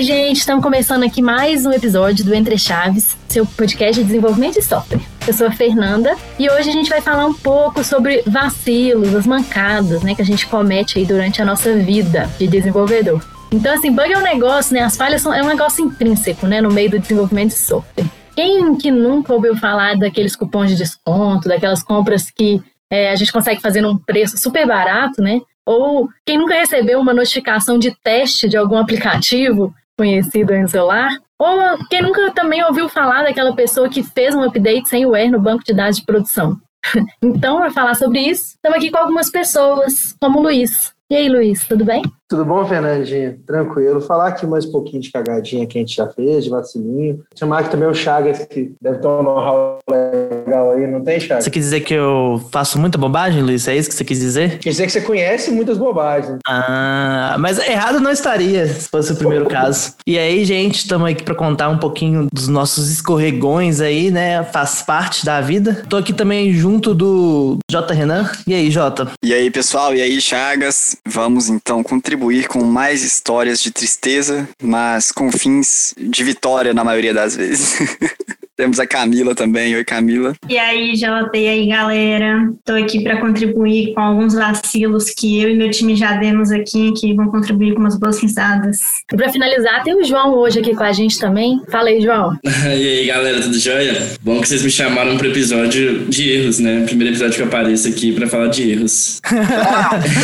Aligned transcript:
Oi, 0.00 0.02
gente, 0.02 0.38
estamos 0.38 0.62
começando 0.62 1.02
aqui 1.02 1.20
mais 1.20 1.66
um 1.66 1.72
episódio 1.72 2.24
do 2.24 2.32
Entre 2.32 2.56
Chaves, 2.56 3.16
seu 3.28 3.44
podcast 3.44 4.00
de 4.00 4.06
desenvolvimento 4.06 4.54
de 4.54 4.62
software. 4.62 5.00
Eu 5.26 5.34
sou 5.34 5.46
a 5.46 5.50
Fernanda 5.50 6.16
e 6.38 6.48
hoje 6.48 6.70
a 6.70 6.72
gente 6.72 6.88
vai 6.88 7.00
falar 7.00 7.26
um 7.26 7.34
pouco 7.34 7.84
sobre 7.84 8.22
vacilos, 8.26 9.14
as 9.14 9.26
mancadas, 9.26 10.02
né, 10.02 10.14
que 10.14 10.22
a 10.22 10.24
gente 10.24 10.46
comete 10.46 10.98
aí 10.98 11.04
durante 11.04 11.42
a 11.42 11.44
nossa 11.44 11.74
vida 11.74 12.30
de 12.38 12.46
desenvolvedor. 12.46 13.20
Então, 13.52 13.74
assim, 13.74 13.92
bug 13.92 14.12
é 14.12 14.16
um 14.16 14.22
negócio, 14.22 14.72
né? 14.72 14.80
As 14.80 14.96
falhas 14.96 15.22
são, 15.22 15.34
é 15.34 15.42
um 15.42 15.48
negócio 15.48 15.84
intrínseco, 15.84 16.46
né, 16.46 16.60
no 16.60 16.70
meio 16.70 16.90
do 16.90 16.98
desenvolvimento 16.98 17.48
de 17.48 17.58
software. 17.58 18.06
Quem 18.40 18.74
que 18.74 18.90
nunca 18.90 19.34
ouviu 19.34 19.54
falar 19.54 19.98
daqueles 19.98 20.34
cupons 20.34 20.70
de 20.70 20.76
desconto, 20.76 21.46
daquelas 21.46 21.82
compras 21.82 22.30
que 22.30 22.62
é, 22.90 23.10
a 23.10 23.14
gente 23.14 23.30
consegue 23.30 23.60
fazer 23.60 23.82
num 23.82 23.98
preço 23.98 24.38
super 24.38 24.66
barato, 24.66 25.20
né? 25.20 25.42
Ou 25.66 26.08
quem 26.24 26.38
nunca 26.38 26.54
recebeu 26.54 26.98
uma 27.00 27.12
notificação 27.12 27.78
de 27.78 27.94
teste 28.02 28.48
de 28.48 28.56
algum 28.56 28.78
aplicativo 28.78 29.74
conhecido 29.94 30.54
em 30.54 30.66
celular. 30.66 31.10
Ou 31.38 31.86
quem 31.90 32.00
nunca 32.00 32.30
também 32.30 32.64
ouviu 32.64 32.88
falar 32.88 33.24
daquela 33.24 33.54
pessoa 33.54 33.90
que 33.90 34.02
fez 34.02 34.34
um 34.34 34.42
update 34.42 34.88
sem 34.88 35.04
o 35.04 35.12
no 35.30 35.38
banco 35.38 35.62
de 35.62 35.74
dados 35.74 35.98
de 35.98 36.06
produção. 36.06 36.58
então, 37.22 37.58
para 37.58 37.70
falar 37.70 37.94
sobre 37.94 38.20
isso, 38.20 38.54
estamos 38.54 38.78
aqui 38.78 38.90
com 38.90 38.96
algumas 38.96 39.30
pessoas, 39.30 40.16
como 40.18 40.38
o 40.38 40.42
Luiz. 40.44 40.94
E 41.10 41.14
aí, 41.14 41.28
Luiz, 41.28 41.68
tudo 41.68 41.84
bem? 41.84 42.02
Tudo 42.30 42.44
bom, 42.44 42.64
Fernandinha? 42.64 43.36
Tranquilo. 43.44 44.00
Falar 44.00 44.28
aqui 44.28 44.46
mais 44.46 44.64
um 44.64 44.70
pouquinho 44.70 45.02
de 45.02 45.10
cagadinha 45.10 45.66
que 45.66 45.76
a 45.76 45.80
gente 45.80 45.96
já 45.96 46.06
fez, 46.06 46.44
de 46.44 46.50
vacilinho. 46.50 47.24
Chamar 47.36 47.58
aqui 47.58 47.70
também 47.72 47.88
o 47.88 47.92
Chagas, 47.92 48.46
que 48.46 48.72
deve 48.80 48.98
ter 48.98 49.08
um 49.08 49.20
know-how 49.24 49.80
legal 49.90 50.70
aí, 50.70 50.86
não 50.86 51.02
tem, 51.02 51.18
Chagas? 51.18 51.42
Você 51.42 51.50
quis 51.50 51.64
dizer 51.64 51.80
que 51.80 51.92
eu 51.92 52.40
faço 52.52 52.78
muita 52.78 52.96
bobagem, 52.96 53.42
Luiz? 53.42 53.66
É 53.66 53.74
isso 53.74 53.88
que 53.88 53.96
você 53.96 54.04
quis 54.04 54.20
dizer? 54.20 54.60
Quer 54.60 54.70
dizer 54.70 54.86
que 54.86 54.92
você 54.92 55.00
conhece 55.00 55.50
muitas 55.50 55.76
bobagens. 55.76 56.38
Ah, 56.46 57.34
mas 57.40 57.58
errado 57.58 57.98
não 57.98 58.12
estaria, 58.12 58.64
se 58.68 58.88
fosse 58.88 59.12
o 59.12 59.16
primeiro 59.16 59.46
caso. 59.46 59.94
E 60.06 60.16
aí, 60.16 60.44
gente, 60.44 60.76
estamos 60.76 61.10
aqui 61.10 61.24
para 61.24 61.34
contar 61.34 61.68
um 61.68 61.78
pouquinho 61.78 62.28
dos 62.32 62.46
nossos 62.46 62.92
escorregões 62.92 63.80
aí, 63.80 64.12
né? 64.12 64.44
Faz 64.44 64.82
parte 64.82 65.24
da 65.26 65.40
vida. 65.40 65.82
Tô 65.88 65.96
aqui 65.96 66.12
também 66.12 66.52
junto 66.52 66.94
do 66.94 67.58
J. 67.68 67.92
Renan. 67.92 68.30
E 68.46 68.54
aí, 68.54 68.70
Jota? 68.70 69.08
E 69.20 69.34
aí, 69.34 69.50
pessoal? 69.50 69.92
E 69.96 70.00
aí, 70.00 70.20
Chagas? 70.20 70.96
Vamos 71.08 71.48
então 71.48 71.82
contribuir 71.82 72.19
contribuir 72.20 72.48
com 72.48 72.62
mais 72.62 73.02
histórias 73.02 73.60
de 73.60 73.70
tristeza, 73.70 74.46
mas 74.62 75.10
com 75.10 75.32
fins 75.32 75.94
de 75.98 76.22
vitória 76.22 76.74
na 76.74 76.84
maioria 76.84 77.14
das 77.14 77.34
vezes. 77.34 77.78
Temos 78.60 78.78
a 78.78 78.86
Camila 78.86 79.34
também. 79.34 79.74
Oi, 79.74 79.82
Camila. 79.82 80.34
E 80.46 80.58
aí, 80.58 80.94
Jota, 80.94 81.34
e 81.34 81.48
aí, 81.48 81.66
galera? 81.66 82.52
Tô 82.62 82.74
aqui 82.74 83.02
para 83.02 83.18
contribuir 83.18 83.94
com 83.94 84.02
alguns 84.02 84.34
vacilos 84.34 85.08
que 85.08 85.40
eu 85.40 85.48
e 85.48 85.56
meu 85.56 85.70
time 85.70 85.96
já 85.96 86.12
demos 86.18 86.50
aqui, 86.50 86.92
que 86.92 87.14
vão 87.14 87.28
contribuir 87.28 87.72
com 87.72 87.80
umas 87.80 87.98
boas 87.98 88.20
risadas. 88.20 88.76
E 89.10 89.16
para 89.16 89.30
finalizar, 89.30 89.82
tem 89.82 89.94
o 89.94 90.04
João 90.04 90.34
hoje 90.34 90.58
aqui 90.58 90.74
com 90.74 90.82
a 90.82 90.92
gente 90.92 91.18
também. 91.18 91.58
Fala 91.70 91.88
aí, 91.88 92.02
João. 92.02 92.36
e 92.44 92.68
aí, 92.68 93.06
galera, 93.06 93.40
tudo 93.40 93.58
jóia? 93.58 93.96
Bom 94.20 94.42
que 94.42 94.48
vocês 94.48 94.62
me 94.62 94.70
chamaram 94.70 95.16
para 95.16 95.28
episódio 95.28 96.04
de 96.04 96.30
erros, 96.30 96.58
né? 96.58 96.84
Primeiro 96.84 97.14
episódio 97.14 97.36
que 97.36 97.42
eu 97.42 97.46
apareço 97.46 97.88
aqui 97.88 98.12
para 98.12 98.26
falar 98.26 98.48
de 98.48 98.72
erros. 98.72 99.22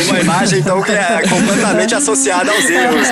Uma 0.09 0.19
imagem, 0.19 0.59
então, 0.59 0.79
que 0.83 0.91
é 0.91 1.23
completamente 1.27 1.95
associada 1.95 2.51
aos 2.51 2.69
erros. 2.69 3.07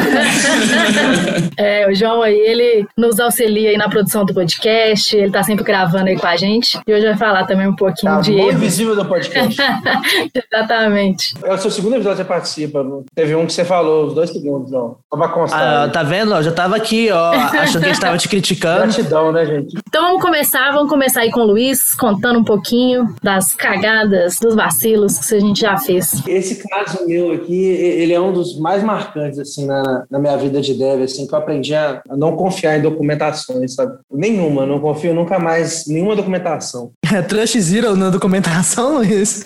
é, 1.58 1.90
o 1.90 1.96
João 1.96 2.22
aí, 2.22 2.38
ele 2.38 2.86
nos 2.96 3.20
auxilia 3.20 3.72
aí 3.72 3.78
na 3.78 3.90
produção 3.90 4.23
do 4.23 4.36
podcast, 4.36 5.14
ele 5.16 5.31
tá 5.31 5.44
sempre 5.44 5.63
gravando 5.63 6.08
aí 6.08 6.17
com 6.17 6.27
a 6.27 6.35
gente. 6.35 6.80
E 6.85 6.94
hoje 6.94 7.05
vai 7.05 7.17
falar 7.17 7.45
também 7.45 7.67
um 7.67 7.75
pouquinho 7.75 8.13
tá 8.13 8.21
de 8.21 8.33
erro. 8.33 8.52
invisível 8.52 8.95
do 8.95 9.05
podcast. 9.05 9.61
Exatamente. 10.33 11.33
É 11.44 11.53
o 11.53 11.57
seu 11.57 11.72
segundo 11.72 11.95
episódio 11.95 12.17
que 12.17 12.23
você 12.23 12.27
participa. 12.27 12.85
Teve 13.13 13.35
um 13.35 13.45
que 13.45 13.53
você 13.53 13.66
falou, 13.66 14.07
os 14.07 14.13
dois 14.13 14.30
segundos, 14.30 14.72
ó. 14.73 14.95
Só 15.09 15.17
pra 15.17 15.29
constar. 15.29 15.85
Ah, 15.85 15.90
tá 15.90 16.03
vendo? 16.03 16.34
Eu 16.34 16.44
já 16.44 16.51
tava 16.51 16.75
aqui, 16.75 17.09
ó, 17.12 17.31
achando 17.31 17.84
que 17.84 17.90
a 17.90 17.94
gente 17.94 18.01
tava 18.01 18.17
te 18.17 18.29
criticando. 18.29 18.84
Gratidão, 18.84 19.31
né, 19.31 19.45
gente? 19.45 19.78
Então 19.88 20.03
vamos 20.03 20.22
começar, 20.22 20.72
vamos 20.72 20.90
começar 20.90 21.22
aí 21.22 21.31
com 21.31 21.41
o 21.41 21.45
Luiz, 21.45 21.94
contando 21.95 22.40
um 22.40 22.44
pouquinho 22.44 23.13
das 23.22 23.53
cagadas, 23.53 24.38
dos 24.40 24.56
vacilos 24.56 25.19
que 25.19 25.35
a 25.35 25.40
gente 25.40 25.61
já 25.61 25.78
fez. 25.78 26.22
Esse 26.28 26.67
caso 26.67 27.06
meu 27.07 27.31
aqui, 27.34 27.63
ele 27.63 28.13
é 28.13 28.19
um 28.19 28.34
dos 28.34 28.57
mais 28.59 28.84
marcantes, 28.84 29.40
assim, 29.40 29.66
na, 29.66 30.06
na 30.09 30.19
minha 30.19 30.38
vida 30.38 30.61
de 30.61 30.73
dev, 30.73 31.03
assim, 31.03 31.28
que 31.28 31.34
eu 31.34 31.40
aprendi 31.40 31.73
a 31.73 32.01
não 32.09 32.35
confiar 32.35 32.78
em 32.78 32.81
documentações, 32.81 33.75
sabe? 33.75 33.97
Nenhuma, 34.11 34.66
não 34.66 34.79
confio 34.95 35.13
nunca 35.13 35.38
mais 35.38 35.85
nenhuma 35.88 36.16
documentação. 36.16 36.91
É 37.13 37.21
Trust 37.21 37.59
Zero 37.61 37.95
na 37.95 38.09
documentação, 38.09 38.97
Luiz? 38.97 39.43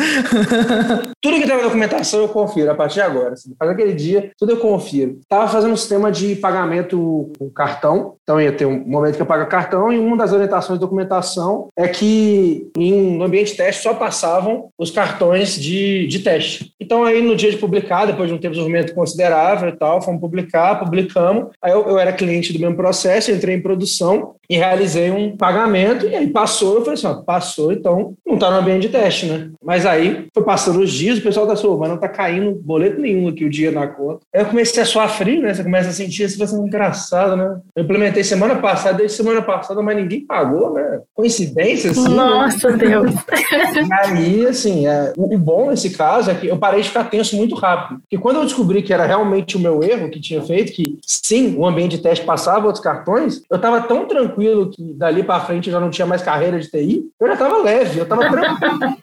tudo 1.21 1.39
que 1.39 1.47
tá 1.47 1.57
na 1.57 1.63
documentação 1.63 2.21
eu 2.21 2.29
confiro 2.29 2.71
a 2.71 2.75
partir 2.75 2.95
de 2.95 3.01
agora. 3.01 3.33
Assim, 3.33 3.53
faz 3.57 3.71
aquele 3.71 3.93
dia, 3.93 4.31
tudo 4.37 4.53
eu 4.53 4.57
confiro. 4.57 5.19
Tava 5.27 5.47
fazendo 5.47 5.73
um 5.73 5.77
sistema 5.77 6.11
de 6.11 6.35
pagamento 6.35 7.31
com 7.37 7.49
cartão, 7.49 8.15
então 8.23 8.39
ia 8.39 8.51
ter 8.51 8.65
um 8.65 8.85
momento 8.85 9.15
que 9.15 9.21
eu 9.21 9.25
pago 9.25 9.49
cartão 9.49 9.91
e 9.91 9.99
uma 9.99 10.15
das 10.15 10.31
orientações 10.31 10.79
de 10.79 10.85
documentação 10.85 11.67
é 11.77 11.87
que 11.87 12.69
em, 12.77 13.17
no 13.17 13.25
ambiente 13.25 13.51
de 13.51 13.57
teste 13.57 13.83
só 13.83 13.93
passavam 13.93 14.69
os 14.77 14.91
cartões 14.91 15.59
de, 15.59 16.07
de 16.07 16.19
teste. 16.19 16.71
Então 16.79 17.03
aí 17.03 17.21
no 17.21 17.35
dia 17.35 17.51
de 17.51 17.57
publicar, 17.57 18.05
depois 18.05 18.29
de 18.29 18.35
um 18.35 18.37
tempo 18.37 18.53
de 18.53 18.59
desenvolvimento 18.59 18.95
considerável 18.95 19.69
e 19.69 19.77
tal, 19.77 20.01
fomos 20.01 20.21
publicar, 20.21 20.79
publicamos. 20.79 21.49
Aí 21.61 21.71
eu, 21.71 21.87
eu 21.87 21.99
era 21.99 22.13
cliente 22.13 22.53
do 22.53 22.59
mesmo 22.59 22.75
processo, 22.75 23.31
entrei 23.31 23.55
em 23.55 23.61
produção 23.61 24.35
e 24.49 24.57
realizei 24.57 25.11
um 25.11 25.37
pagamento, 25.37 26.07
e 26.07 26.15
aí 26.15 26.27
passou, 26.27 26.75
eu 26.75 26.81
falei 26.81 26.95
assim, 26.95 27.05
ó, 27.05 27.15
passou, 27.21 27.48
então 27.71 28.13
não 28.25 28.35
está 28.35 28.51
no 28.51 28.57
ambiente 28.57 28.83
de 28.83 28.89
teste, 28.89 29.25
né? 29.25 29.49
Mas 29.63 29.85
aí 29.85 30.27
foi 30.33 30.43
passando 30.43 30.79
os 30.79 30.91
dias, 30.91 31.17
o 31.17 31.21
pessoal 31.21 31.47
tá 31.47 31.53
assim, 31.53 31.67
mas 31.77 31.89
não 31.89 31.97
tá 31.97 32.07
caindo 32.07 32.55
boleto 32.55 32.99
nenhum 32.99 33.27
aqui 33.27 33.45
o 33.45 33.49
dia 33.49 33.71
na 33.71 33.87
conta. 33.87 34.21
Aí 34.33 34.41
eu 34.41 34.45
comecei 34.45 34.81
a 34.81 34.85
suar 34.85 35.09
frio, 35.09 35.41
né? 35.41 35.53
Você 35.53 35.63
começa 35.63 35.89
a 35.89 35.93
sentir 35.93 36.23
isso, 36.23 36.37
vai 36.37 36.47
ser 36.47 36.57
engraçado, 36.57 37.35
né? 37.35 37.59
Eu 37.75 37.83
implementei 37.83 38.23
semana 38.23 38.55
passada, 38.55 38.97
desde 38.97 39.17
semana 39.17 39.41
passada, 39.41 39.81
mas 39.81 39.95
ninguém 39.95 40.25
pagou, 40.25 40.73
né? 40.73 41.01
Coincidência, 41.13 41.91
assim. 41.91 42.03
Né? 42.03 42.15
Nossa, 42.15 42.71
né? 42.71 42.77
Deus! 42.89 43.13
E 43.51 43.93
aí, 43.93 44.45
assim, 44.47 44.87
é, 44.87 45.13
o 45.17 45.37
bom 45.37 45.69
nesse 45.69 45.91
caso 45.91 46.31
é 46.31 46.35
que 46.35 46.47
eu 46.47 46.57
parei 46.57 46.81
de 46.81 46.87
ficar 46.87 47.05
tenso 47.05 47.35
muito 47.35 47.55
rápido. 47.55 47.99
Porque 48.01 48.17
quando 48.17 48.37
eu 48.37 48.43
descobri 48.43 48.81
que 48.81 48.93
era 48.93 49.05
realmente 49.05 49.57
o 49.57 49.59
meu 49.59 49.83
erro 49.83 50.09
que 50.09 50.19
tinha 50.19 50.41
feito, 50.41 50.71
que 50.71 50.97
sim, 51.05 51.55
o 51.57 51.65
ambiente 51.65 51.97
de 51.97 52.03
teste 52.03 52.25
passava 52.25 52.65
outros 52.65 52.83
cartões, 52.83 53.41
eu 53.49 53.59
tava 53.59 53.81
tão 53.81 54.05
tranquilo 54.05 54.69
que 54.69 54.93
dali 54.93 55.23
para 55.23 55.39
frente 55.41 55.67
eu 55.67 55.73
já 55.73 55.79
não 55.79 55.89
tinha 55.89 56.05
mais 56.05 56.21
carreira 56.21 56.59
de 56.59 56.69
TI, 56.69 57.09
eu 57.19 57.27
já 57.27 57.35
tava 57.39 57.63
leve, 57.63 57.99
eu 57.99 58.05
tava 58.05 58.23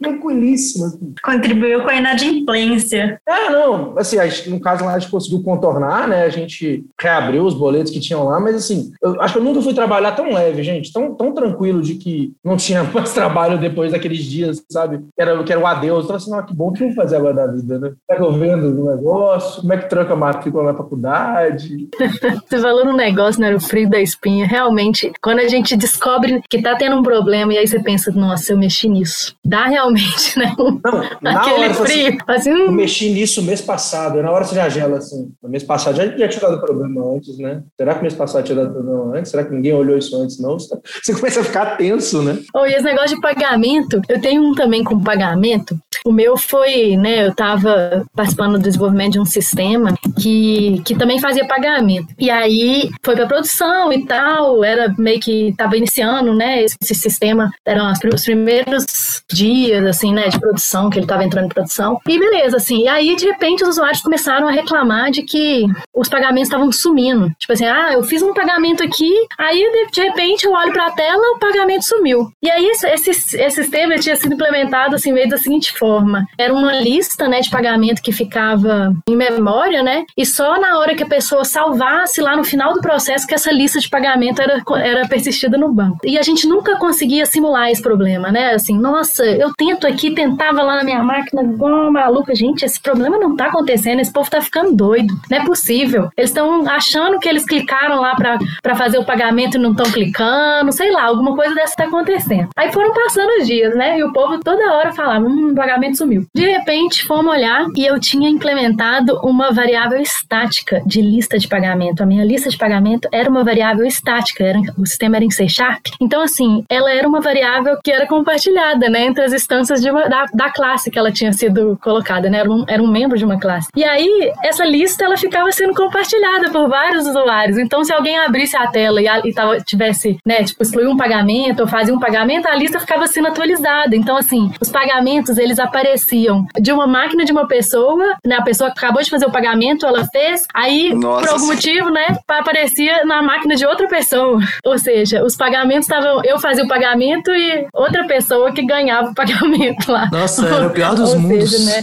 tranquilíssimo. 0.00 0.86
Assim. 0.86 1.14
Contribuiu 1.22 1.82
com 1.82 1.90
a 1.90 1.96
inadimplência. 1.96 3.20
É, 3.26 3.50
não, 3.50 3.96
assim, 3.98 4.16
no 4.48 4.60
caso 4.60 4.84
lá 4.84 4.94
a 4.94 4.98
gente 4.98 5.10
conseguiu 5.10 5.42
contornar, 5.42 6.06
né? 6.06 6.24
A 6.24 6.28
gente 6.28 6.84
reabriu 7.00 7.44
os 7.44 7.54
boletos 7.54 7.92
que 7.92 8.00
tinham 8.00 8.24
lá, 8.24 8.38
mas 8.38 8.56
assim, 8.56 8.92
eu 9.02 9.20
acho 9.20 9.34
que 9.34 9.38
eu 9.40 9.44
nunca 9.44 9.62
fui 9.62 9.74
trabalhar 9.74 10.12
tão 10.12 10.32
leve, 10.32 10.62
gente, 10.62 10.92
tão, 10.92 11.14
tão 11.14 11.32
tranquilo 11.32 11.82
de 11.82 11.94
que 11.94 12.32
não 12.44 12.56
tinha 12.56 12.84
mais 12.92 13.12
trabalho 13.12 13.58
depois 13.58 13.92
daqueles 13.92 14.24
dias, 14.24 14.62
sabe? 14.70 14.98
Que 14.98 15.22
era, 15.22 15.42
que 15.42 15.52
era 15.52 15.60
o 15.60 15.66
adeus. 15.66 16.04
Então, 16.04 16.16
assim, 16.16 16.30
não, 16.30 16.44
que 16.44 16.54
bom 16.54 16.72
que 16.72 16.82
eu 16.82 16.88
vou 16.88 16.96
fazer 16.96 17.16
agora 17.16 17.34
da 17.34 17.46
vida, 17.46 17.78
né? 17.78 17.92
Tá 18.06 18.16
eu 18.16 18.32
vendo 18.32 18.82
o 18.82 18.94
negócio, 18.94 19.60
como 19.60 19.72
é 19.72 19.78
que 19.78 19.88
tranca 19.88 20.12
a 20.12 20.16
matrícula 20.16 20.64
na 20.64 20.74
faculdade? 20.74 21.88
Você 22.48 22.58
falou 22.58 22.84
no 22.84 22.92
negócio, 22.92 23.40
né? 23.40 23.54
O 23.54 23.60
frio 23.60 23.88
da 23.88 24.00
espinha. 24.00 24.46
Realmente, 24.46 25.12
quando 25.22 25.40
a 25.40 25.48
gente 25.48 25.76
descobre 25.76 26.42
que 26.48 26.60
tá 26.60 26.76
tendo 26.76 26.96
um 26.96 27.02
problema 27.02 27.52
e 27.52 27.58
aí 27.58 27.66
você 27.66 27.82
pensa, 27.82 28.10
nossa, 28.26 28.52
eu 28.52 28.58
mexi 28.58 28.88
nisso. 28.88 29.34
Dá 29.44 29.66
realmente, 29.66 30.38
né? 30.38 30.54
Um, 30.58 30.80
não, 31.22 31.30
aquele 31.38 31.64
hora, 31.64 31.74
frio. 31.74 32.18
Assim, 32.26 32.50
assim, 32.50 32.50
eu 32.50 32.72
mexi 32.72 33.10
nisso 33.10 33.42
mês 33.42 33.60
passado. 33.60 34.22
Na 34.22 34.30
hora 34.30 34.44
você 34.44 34.54
já 34.54 34.68
gela, 34.68 34.98
assim. 34.98 35.30
No 35.42 35.48
mês 35.48 35.62
passado 35.62 35.96
já, 35.96 36.06
já 36.06 36.28
tinha 36.28 36.40
dado 36.40 36.60
problema 36.60 37.14
antes, 37.14 37.38
né? 37.38 37.62
Será 37.76 37.94
que 37.94 38.02
mês 38.02 38.14
passado 38.14 38.44
tinha 38.44 38.56
dado 38.56 38.72
problema 38.72 39.16
antes? 39.16 39.30
Será 39.30 39.44
que 39.44 39.52
ninguém 39.52 39.72
olhou 39.72 39.96
isso 39.96 40.16
antes? 40.20 40.38
Não. 40.40 40.58
Você 40.58 41.14
começa 41.14 41.40
a 41.40 41.44
ficar 41.44 41.76
tenso, 41.76 42.22
né? 42.22 42.38
Oh, 42.54 42.66
e 42.66 42.72
esse 42.72 42.84
negócio 42.84 43.16
de 43.16 43.20
pagamento, 43.20 44.00
eu 44.08 44.20
tenho 44.20 44.42
um 44.42 44.54
também 44.54 44.82
com 44.82 45.00
pagamento. 45.00 45.78
O 46.04 46.12
meu 46.12 46.36
foi, 46.36 46.96
né? 46.96 47.26
Eu 47.26 47.34
tava 47.34 48.04
participando 48.14 48.52
do 48.52 48.62
desenvolvimento 48.62 49.12
de 49.12 49.20
um 49.20 49.24
sistema 49.24 49.94
que, 50.20 50.80
que 50.84 50.94
também 50.94 51.20
fazia 51.20 51.46
pagamento. 51.46 52.08
E 52.18 52.30
aí 52.30 52.90
foi 53.04 53.16
pra 53.16 53.26
produção 53.26 53.92
e 53.92 54.04
tal. 54.06 54.62
Era 54.64 54.94
meio 54.98 55.20
que 55.20 55.54
tava 55.56 55.76
iniciando, 55.76 56.34
né? 56.34 56.62
Esse, 56.62 56.76
esse 56.80 56.94
sistema 56.94 57.50
eram 57.64 57.86
os 58.16 58.24
primeiros 58.24 59.22
dias, 59.30 59.84
assim, 59.86 60.12
né? 60.12 60.28
De 60.28 60.38
produção, 60.38 60.90
que 60.90 60.98
ele 60.98 61.06
tava 61.06 61.24
entrando 61.24 61.46
em 61.46 61.50
produção. 61.50 61.98
E 62.06 62.18
beleza, 62.18 62.56
assim. 62.56 62.82
E 62.82 62.88
aí, 62.88 63.16
de 63.16 63.26
repente, 63.26 63.62
os 63.62 63.70
usuários 63.70 64.00
começaram 64.00 64.48
a 64.48 64.50
reclamar 64.50 65.10
de 65.10 65.22
que 65.22 65.64
os 65.94 66.08
pagamentos 66.08 66.48
estavam 66.48 66.70
sumindo. 66.72 67.30
Tipo 67.38 67.52
assim, 67.52 67.66
ah, 67.66 67.92
eu 67.92 68.02
fiz 68.02 68.22
um 68.22 68.34
pagamento 68.34 68.82
aqui, 68.82 69.12
aí 69.38 69.88
de, 69.92 70.00
repente 70.00 70.44
eu 70.44 70.52
olho 70.52 70.72
pra 70.72 70.90
tela, 70.90 71.22
o 71.34 71.38
pagamento 71.38 71.84
sumiu. 71.84 72.30
E 72.42 72.50
aí, 72.50 72.66
esse, 72.66 72.88
esse, 73.10 73.50
sistema 73.50 73.96
tinha 73.96 74.16
sido 74.16 74.34
implementado, 74.34 74.94
assim, 74.94 75.12
meio 75.12 75.28
da 75.28 75.36
seguinte 75.36 75.72
forma 75.72 75.86
forma, 75.86 76.26
era 76.38 76.52
uma 76.52 76.80
lista, 76.80 77.28
né, 77.28 77.40
de 77.40 77.50
pagamento 77.50 78.02
que 78.02 78.12
ficava 78.12 78.92
em 79.08 79.16
memória, 79.16 79.82
né? 79.82 80.04
E 80.16 80.26
só 80.26 80.60
na 80.60 80.78
hora 80.78 80.94
que 80.94 81.02
a 81.02 81.08
pessoa 81.08 81.44
salvasse 81.44 82.20
lá 82.20 82.36
no 82.36 82.44
final 82.44 82.74
do 82.74 82.80
processo 82.80 83.26
que 83.26 83.34
essa 83.34 83.52
lista 83.52 83.78
de 83.78 83.88
pagamento 83.88 84.40
era, 84.42 84.62
era 84.82 85.08
persistida 85.08 85.56
no 85.56 85.72
banco. 85.72 85.98
E 86.04 86.18
a 86.18 86.22
gente 86.22 86.46
nunca 86.46 86.76
conseguia 86.76 87.24
simular 87.24 87.70
esse 87.70 87.82
problema, 87.82 88.05
né? 88.06 88.54
Assim, 88.54 88.78
nossa, 88.78 89.24
eu 89.24 89.52
tento 89.56 89.86
aqui, 89.86 90.14
tentava 90.14 90.62
lá 90.62 90.76
na 90.76 90.84
minha 90.84 91.02
máquina, 91.02 91.42
igual 91.42 91.90
maluca. 91.90 92.34
Gente, 92.34 92.64
esse 92.64 92.80
problema 92.80 93.18
não 93.18 93.36
tá 93.36 93.46
acontecendo, 93.46 94.00
esse 94.00 94.12
povo 94.12 94.30
tá 94.30 94.40
ficando 94.40 94.74
doido. 94.74 95.14
Não 95.30 95.38
é 95.38 95.44
possível. 95.44 96.08
Eles 96.16 96.30
estão 96.30 96.66
achando 96.68 97.18
que 97.18 97.28
eles 97.28 97.44
clicaram 97.44 98.00
lá 98.00 98.14
para 98.14 98.76
fazer 98.76 98.98
o 98.98 99.04
pagamento 99.04 99.56
e 99.56 99.60
não 99.60 99.72
estão 99.72 99.90
clicando, 99.90 100.72
sei 100.72 100.90
lá, 100.90 101.04
alguma 101.04 101.34
coisa 101.34 101.54
dessa 101.54 101.76
tá 101.76 101.84
acontecendo. 101.84 102.48
Aí 102.56 102.72
foram 102.72 102.92
passando 102.92 103.30
os 103.40 103.46
dias, 103.46 103.74
né? 103.74 103.98
E 103.98 104.04
o 104.04 104.12
povo 104.12 104.38
toda 104.42 104.72
hora 104.74 104.92
falava, 104.92 105.26
hum, 105.26 105.50
o 105.52 105.54
pagamento 105.54 105.98
sumiu. 105.98 106.26
De 106.34 106.46
repente, 106.46 107.04
fomos 107.04 107.32
olhar 107.32 107.66
e 107.76 107.84
eu 107.84 107.98
tinha 108.00 108.28
implementado 108.28 109.20
uma 109.22 109.52
variável 109.52 110.00
estática 110.00 110.82
de 110.86 111.00
lista 111.00 111.38
de 111.38 111.48
pagamento. 111.48 112.02
A 112.02 112.06
minha 112.06 112.24
lista 112.24 112.48
de 112.48 112.56
pagamento 112.56 113.08
era 113.12 113.28
uma 113.28 113.44
variável 113.44 113.84
estática, 113.86 114.44
era, 114.44 114.60
o 114.78 114.86
sistema 114.86 115.16
era 115.16 115.24
em 115.24 115.30
C 115.30 115.48
Sharp. 115.48 115.86
Então, 116.00 116.20
assim, 116.22 116.64
ela 116.68 116.92
era 116.92 117.06
uma 117.06 117.20
variável 117.20 117.78
que 117.82 117.90
era 117.96 118.06
compartilhada, 118.06 118.88
né, 118.88 119.06
entre 119.06 119.24
as 119.24 119.32
instâncias 119.32 119.84
uma, 119.84 120.08
da, 120.08 120.26
da, 120.32 120.50
classe 120.50 120.90
que 120.90 120.98
ela 120.98 121.12
tinha 121.12 121.32
sido 121.32 121.78
colocada, 121.82 122.30
né? 122.30 122.38
Era 122.38 122.50
um, 122.50 122.64
era 122.68 122.82
um 122.82 122.86
membro 122.86 123.18
de 123.18 123.24
uma 123.24 123.38
classe. 123.38 123.68
E 123.74 123.84
aí, 123.84 124.32
essa 124.42 124.64
lista, 124.64 125.04
ela 125.04 125.16
ficava 125.16 125.50
sendo 125.52 125.74
compartilhada 125.74 126.50
por 126.50 126.68
vários 126.68 127.06
usuários. 127.06 127.58
Então, 127.58 127.84
se 127.84 127.92
alguém 127.92 128.18
abrisse 128.18 128.56
a 128.56 128.66
tela 128.66 129.00
e, 129.00 129.08
a, 129.08 129.20
e 129.24 129.32
tava, 129.32 129.60
tivesse, 129.60 130.18
né, 130.24 130.44
tipo, 130.44 130.62
excluir 130.62 130.86
um 130.86 130.96
pagamento 130.96 131.60
ou 131.60 131.66
fazia 131.66 131.94
um 131.94 131.98
pagamento, 131.98 132.46
a 132.46 132.54
lista 132.54 132.78
ficava 132.80 133.06
sendo 133.06 133.28
atualizada. 133.28 133.96
Então, 133.96 134.16
assim, 134.16 134.50
os 134.60 134.70
pagamentos, 134.70 135.38
eles 135.38 135.58
apareciam 135.58 136.46
de 136.60 136.72
uma 136.72 136.86
máquina 136.86 137.24
de 137.24 137.32
uma 137.32 137.46
pessoa, 137.46 138.16
né? 138.24 138.36
A 138.36 138.42
pessoa 138.42 138.70
acabou 138.70 139.02
de 139.02 139.10
fazer 139.10 139.26
o 139.26 139.32
pagamento, 139.32 139.86
ela 139.86 140.04
fez, 140.06 140.46
aí, 140.54 140.94
Nossa. 140.94 141.26
por 141.26 141.34
algum 141.34 141.46
motivo, 141.46 141.90
né, 141.90 142.16
aparecia 142.28 143.04
na 143.04 143.22
máquina 143.22 143.54
de 143.54 143.66
outra 143.66 143.88
pessoa. 143.88 144.40
Ou 144.64 144.78
seja, 144.78 145.24
os 145.24 145.36
pagamentos 145.36 145.88
estavam, 145.88 146.22
eu 146.24 146.38
fazia 146.38 146.64
o 146.64 146.68
pagamento 146.68 147.30
e 147.34 147.66
outra 147.86 148.06
pessoa 148.06 148.52
que 148.52 148.64
ganhava 148.64 149.10
o 149.10 149.14
pagamento 149.14 149.90
lá. 149.90 150.08
Nossa, 150.12 150.46
era 150.46 150.66
o 150.66 150.70
pior 150.70 150.94
dos 150.94 151.14
Ou 151.14 151.20
mundos. 151.20 151.50
Seja, 151.50 151.64
né? 151.64 151.82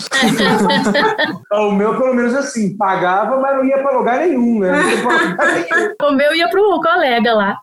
o 1.52 1.72
meu, 1.72 1.96
pelo 1.98 2.14
menos 2.14 2.34
assim, 2.36 2.76
pagava, 2.78 3.38
mas 3.40 3.56
não 3.56 3.66
ia 3.66 3.78
para 3.80 3.98
lugar 3.98 4.20
nenhum, 4.20 4.60
né? 4.60 4.72
o 6.02 6.12
meu 6.12 6.36
ia 6.36 6.50
pro 6.50 6.80
colega 6.82 7.34
lá. 7.34 7.58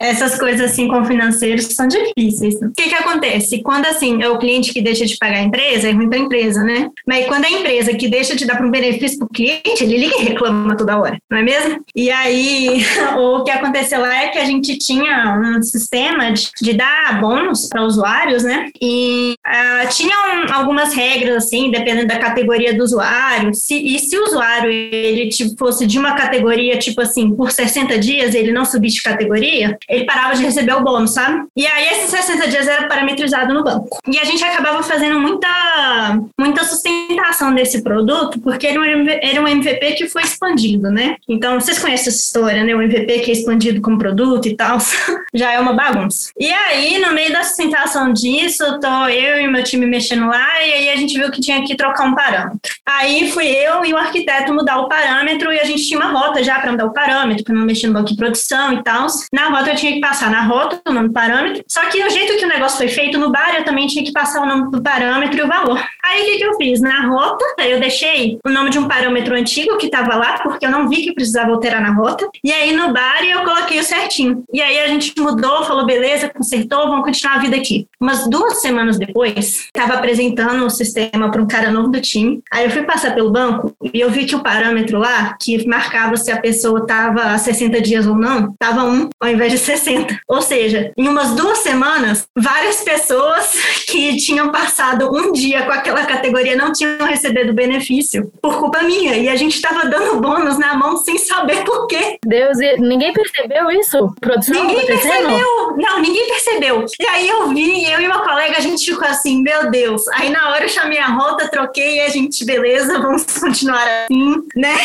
Essas 0.00 0.38
coisas 0.38 0.70
assim 0.70 0.88
com 0.88 1.04
financeiros 1.04 1.66
são 1.66 1.86
difíceis. 1.86 2.54
O 2.56 2.72
que 2.76 2.88
que 2.88 2.94
acontece? 2.94 3.62
Quando 3.62 3.86
assim, 3.86 4.22
é 4.22 4.28
o 4.28 4.38
cliente 4.38 4.72
que 4.72 4.80
deixa 4.80 5.04
de 5.04 5.16
pagar 5.16 5.38
a 5.38 5.42
empresa, 5.42 5.88
é 5.88 5.92
ruim 5.92 6.08
pra 6.08 6.18
empresa, 6.18 6.62
né? 6.62 6.88
Mas 7.06 7.26
quando 7.26 7.44
é 7.44 7.48
a 7.48 7.52
empresa 7.52 7.94
que 7.94 8.08
deixa 8.08 8.36
de 8.36 8.44
dar 8.46 8.56
para 8.56 8.66
um 8.66 8.70
benefício 8.70 9.18
pro 9.18 9.28
cliente, 9.28 9.82
ele 9.82 9.98
liga 9.98 10.16
e 10.20 10.24
reclama 10.24 10.76
toda 10.76 10.98
hora, 10.98 11.18
não 11.30 11.38
é 11.38 11.42
mesmo? 11.42 11.80
E 11.94 12.10
aí, 12.10 12.84
o 13.16 13.42
que 13.44 13.50
aconteceu 13.50 14.00
lá 14.00 14.14
é 14.22 14.28
que 14.28 14.38
a 14.38 14.44
gente 14.44 14.76
tinha 14.78 15.38
um 15.38 15.62
sistema 15.62 16.32
de, 16.32 16.50
de 16.60 16.72
dar 16.72 17.20
bônus 17.20 17.55
para 17.68 17.84
usuários, 17.84 18.42
né? 18.42 18.70
E 18.80 19.34
uh, 19.46 19.88
tinham 19.90 20.52
algumas 20.52 20.94
regras, 20.94 21.44
assim, 21.44 21.70
dependendo 21.70 22.06
da 22.06 22.18
categoria 22.18 22.74
do 22.74 22.82
usuário. 22.82 23.54
Se, 23.54 23.74
e 23.74 23.98
se 23.98 24.16
o 24.18 24.24
usuário 24.24 24.70
ele 24.70 25.28
tipo, 25.28 25.56
fosse 25.58 25.86
de 25.86 25.98
uma 25.98 26.14
categoria, 26.14 26.78
tipo 26.78 27.00
assim, 27.00 27.34
por 27.34 27.50
60 27.50 27.98
dias, 27.98 28.34
ele 28.34 28.52
não 28.52 28.64
subisse 28.64 28.96
de 28.96 29.02
categoria, 29.02 29.78
ele 29.88 30.04
parava 30.04 30.34
de 30.34 30.42
receber 30.42 30.74
o 30.74 30.82
bônus, 30.82 31.14
sabe? 31.14 31.46
E 31.56 31.66
aí, 31.66 31.88
esses 31.88 32.10
60 32.10 32.48
dias 32.48 32.66
era 32.66 32.88
parametrizado 32.88 33.52
no 33.52 33.64
banco. 33.64 33.98
E 34.08 34.18
a 34.18 34.24
gente 34.24 34.42
acabava 34.42 34.82
fazendo 34.82 35.18
muita, 35.20 36.20
muita 36.38 36.64
sustentação 36.64 37.54
desse 37.54 37.82
produto, 37.82 38.40
porque 38.40 38.66
ele 38.66 38.78
era 39.22 39.40
um 39.40 39.48
MVP 39.48 39.92
que 39.92 40.08
foi 40.08 40.22
expandido, 40.22 40.90
né? 40.90 41.16
Então, 41.28 41.60
vocês 41.60 41.78
conhecem 41.78 42.08
essa 42.08 42.18
história, 42.18 42.64
né? 42.64 42.74
O 42.74 42.82
MVP 42.82 43.20
que 43.20 43.30
é 43.30 43.34
expandido 43.34 43.80
como 43.80 43.98
produto 43.98 44.46
e 44.46 44.56
tal, 44.56 44.78
já 45.34 45.52
é 45.52 45.58
uma 45.58 45.72
bagunça. 45.72 46.30
E 46.38 46.52
aí, 46.52 46.98
no 46.98 47.12
meio 47.12 47.32
da 47.36 47.44
sustentação 47.44 48.12
disso, 48.12 48.80
tô 48.80 49.08
eu 49.08 49.40
e 49.40 49.46
meu 49.46 49.62
time 49.62 49.84
mexendo 49.84 50.26
lá, 50.26 50.62
e 50.64 50.72
aí 50.72 50.90
a 50.90 50.96
gente 50.96 51.18
viu 51.18 51.30
que 51.30 51.40
tinha 51.40 51.62
que 51.64 51.76
trocar 51.76 52.04
um 52.04 52.14
parâmetro. 52.14 52.58
Aí 52.86 53.30
fui 53.30 53.46
eu 53.46 53.84
e 53.84 53.92
o 53.92 53.96
arquiteto 53.96 54.54
mudar 54.54 54.78
o 54.78 54.88
parâmetro, 54.88 55.52
e 55.52 55.60
a 55.60 55.64
gente 55.64 55.86
tinha 55.86 56.00
uma 56.00 56.10
rota 56.10 56.42
já 56.42 56.58
para 56.58 56.72
mudar 56.72 56.86
o 56.86 56.92
parâmetro, 56.92 57.44
para 57.44 57.54
não 57.54 57.66
mexer 57.66 57.88
no 57.88 57.92
banco 57.92 58.08
de 58.08 58.16
produção 58.16 58.72
e 58.72 58.82
tal. 58.82 59.06
Na 59.32 59.48
rota 59.48 59.70
eu 59.70 59.76
tinha 59.76 59.92
que 59.92 60.00
passar 60.00 60.30
na 60.30 60.42
rota 60.42 60.80
o 60.88 60.92
nome 60.92 61.08
do 61.08 61.14
parâmetro, 61.14 61.62
só 61.68 61.80
que 61.86 62.02
o 62.02 62.10
jeito 62.10 62.38
que 62.38 62.44
o 62.46 62.48
negócio 62.48 62.78
foi 62.78 62.88
feito 62.88 63.18
no 63.18 63.30
bar, 63.30 63.54
eu 63.54 63.64
também 63.64 63.86
tinha 63.86 64.04
que 64.04 64.12
passar 64.12 64.40
o 64.42 64.46
nome 64.46 64.70
do 64.70 64.82
parâmetro 64.82 65.38
e 65.38 65.42
o 65.42 65.48
valor. 65.48 65.84
Aí 66.04 66.22
o 66.22 66.24
que, 66.24 66.38
que 66.38 66.44
eu 66.44 66.54
fiz? 66.56 66.80
Na 66.80 67.06
rota, 67.06 67.44
eu 67.58 67.78
deixei 67.78 68.38
o 68.46 68.50
nome 68.50 68.70
de 68.70 68.78
um 68.78 68.88
parâmetro 68.88 69.34
antigo 69.34 69.76
que 69.76 69.86
estava 69.86 70.14
lá, 70.14 70.38
porque 70.42 70.64
eu 70.64 70.70
não 70.70 70.88
vi 70.88 71.02
que 71.02 71.12
precisava 71.12 71.52
alterar 71.52 71.82
na 71.82 71.92
rota. 71.92 72.28
E 72.42 72.50
aí 72.50 72.72
no 72.72 72.92
bar 72.92 73.22
eu 73.24 73.44
coloquei 73.44 73.78
o 73.78 73.84
certinho. 73.84 74.42
E 74.52 74.62
aí 74.62 74.78
a 74.78 74.88
gente 74.88 75.12
mudou, 75.18 75.64
falou, 75.64 75.84
beleza, 75.84 76.30
consertou, 76.30 76.88
vamos 76.88 77.04
continuar 77.04 77.25
a 77.34 77.38
vida 77.38 77.56
aqui. 77.56 77.86
Umas 78.00 78.28
duas 78.28 78.60
semanas 78.60 78.98
depois, 78.98 79.66
estava 79.66 79.94
apresentando 79.94 80.64
o 80.64 80.70
sistema 80.70 81.30
para 81.30 81.42
um 81.42 81.46
cara 81.46 81.70
novo 81.70 81.88
do 81.88 82.00
time. 82.00 82.42
Aí 82.52 82.64
eu 82.64 82.70
fui 82.70 82.82
passar 82.82 83.14
pelo 83.14 83.30
banco 83.30 83.74
e 83.92 84.00
eu 84.00 84.10
vi 84.10 84.24
que 84.24 84.34
o 84.34 84.42
parâmetro 84.42 84.98
lá, 84.98 85.36
que 85.40 85.66
marcava 85.66 86.16
se 86.16 86.30
a 86.30 86.40
pessoa 86.40 86.80
estava 86.80 87.22
há 87.22 87.38
60 87.38 87.80
dias 87.80 88.06
ou 88.06 88.14
não, 88.14 88.52
estava 88.52 88.84
um 88.84 89.08
ao 89.20 89.28
invés 89.28 89.52
de 89.52 89.58
60. 89.58 90.18
Ou 90.28 90.42
seja, 90.42 90.92
em 90.96 91.08
umas 91.08 91.32
duas 91.32 91.58
semanas, 91.58 92.26
várias 92.36 92.82
pessoas 92.82 93.52
que 93.88 94.16
tinham 94.16 94.50
passado 94.50 95.10
um 95.14 95.32
dia 95.32 95.62
com 95.62 95.72
aquela 95.72 96.04
categoria 96.04 96.56
não 96.56 96.72
tinham 96.72 97.06
recebido 97.06 97.52
benefício 97.52 98.30
por 98.42 98.58
culpa 98.58 98.82
minha. 98.82 99.16
E 99.16 99.28
a 99.28 99.36
gente 99.36 99.56
estava 99.56 99.88
dando 99.88 100.20
bônus 100.20 100.58
na 100.58 100.74
mão 100.74 100.96
sem 100.96 101.18
saber 101.18 101.64
por 101.64 101.86
quê. 101.86 102.18
Deus, 102.24 102.58
ninguém 102.78 103.12
percebeu 103.12 103.70
isso? 103.70 104.14
Produção 104.20 104.54
ninguém 104.54 104.86
percebeu. 104.86 105.76
Não, 105.76 106.00
ninguém 106.00 106.26
percebeu. 106.28 106.84
E 107.00 107.06
aí 107.06 107.15
eu 107.24 107.48
vi, 107.48 107.90
eu 107.90 108.00
e 108.00 108.06
uma 108.06 108.22
colega, 108.22 108.56
a 108.58 108.60
gente 108.60 108.84
ficou 108.84 109.06
assim, 109.06 109.42
meu 109.42 109.70
Deus. 109.70 110.06
Aí 110.08 110.30
na 110.30 110.50
hora 110.50 110.64
eu 110.64 110.68
chamei 110.68 110.98
a 110.98 111.08
rota, 111.08 111.48
troquei 111.48 112.00
a 112.00 112.08
gente, 112.08 112.44
beleza, 112.44 112.98
vamos 113.00 113.24
continuar 113.24 113.86
assim, 114.04 114.42
né? 114.54 114.76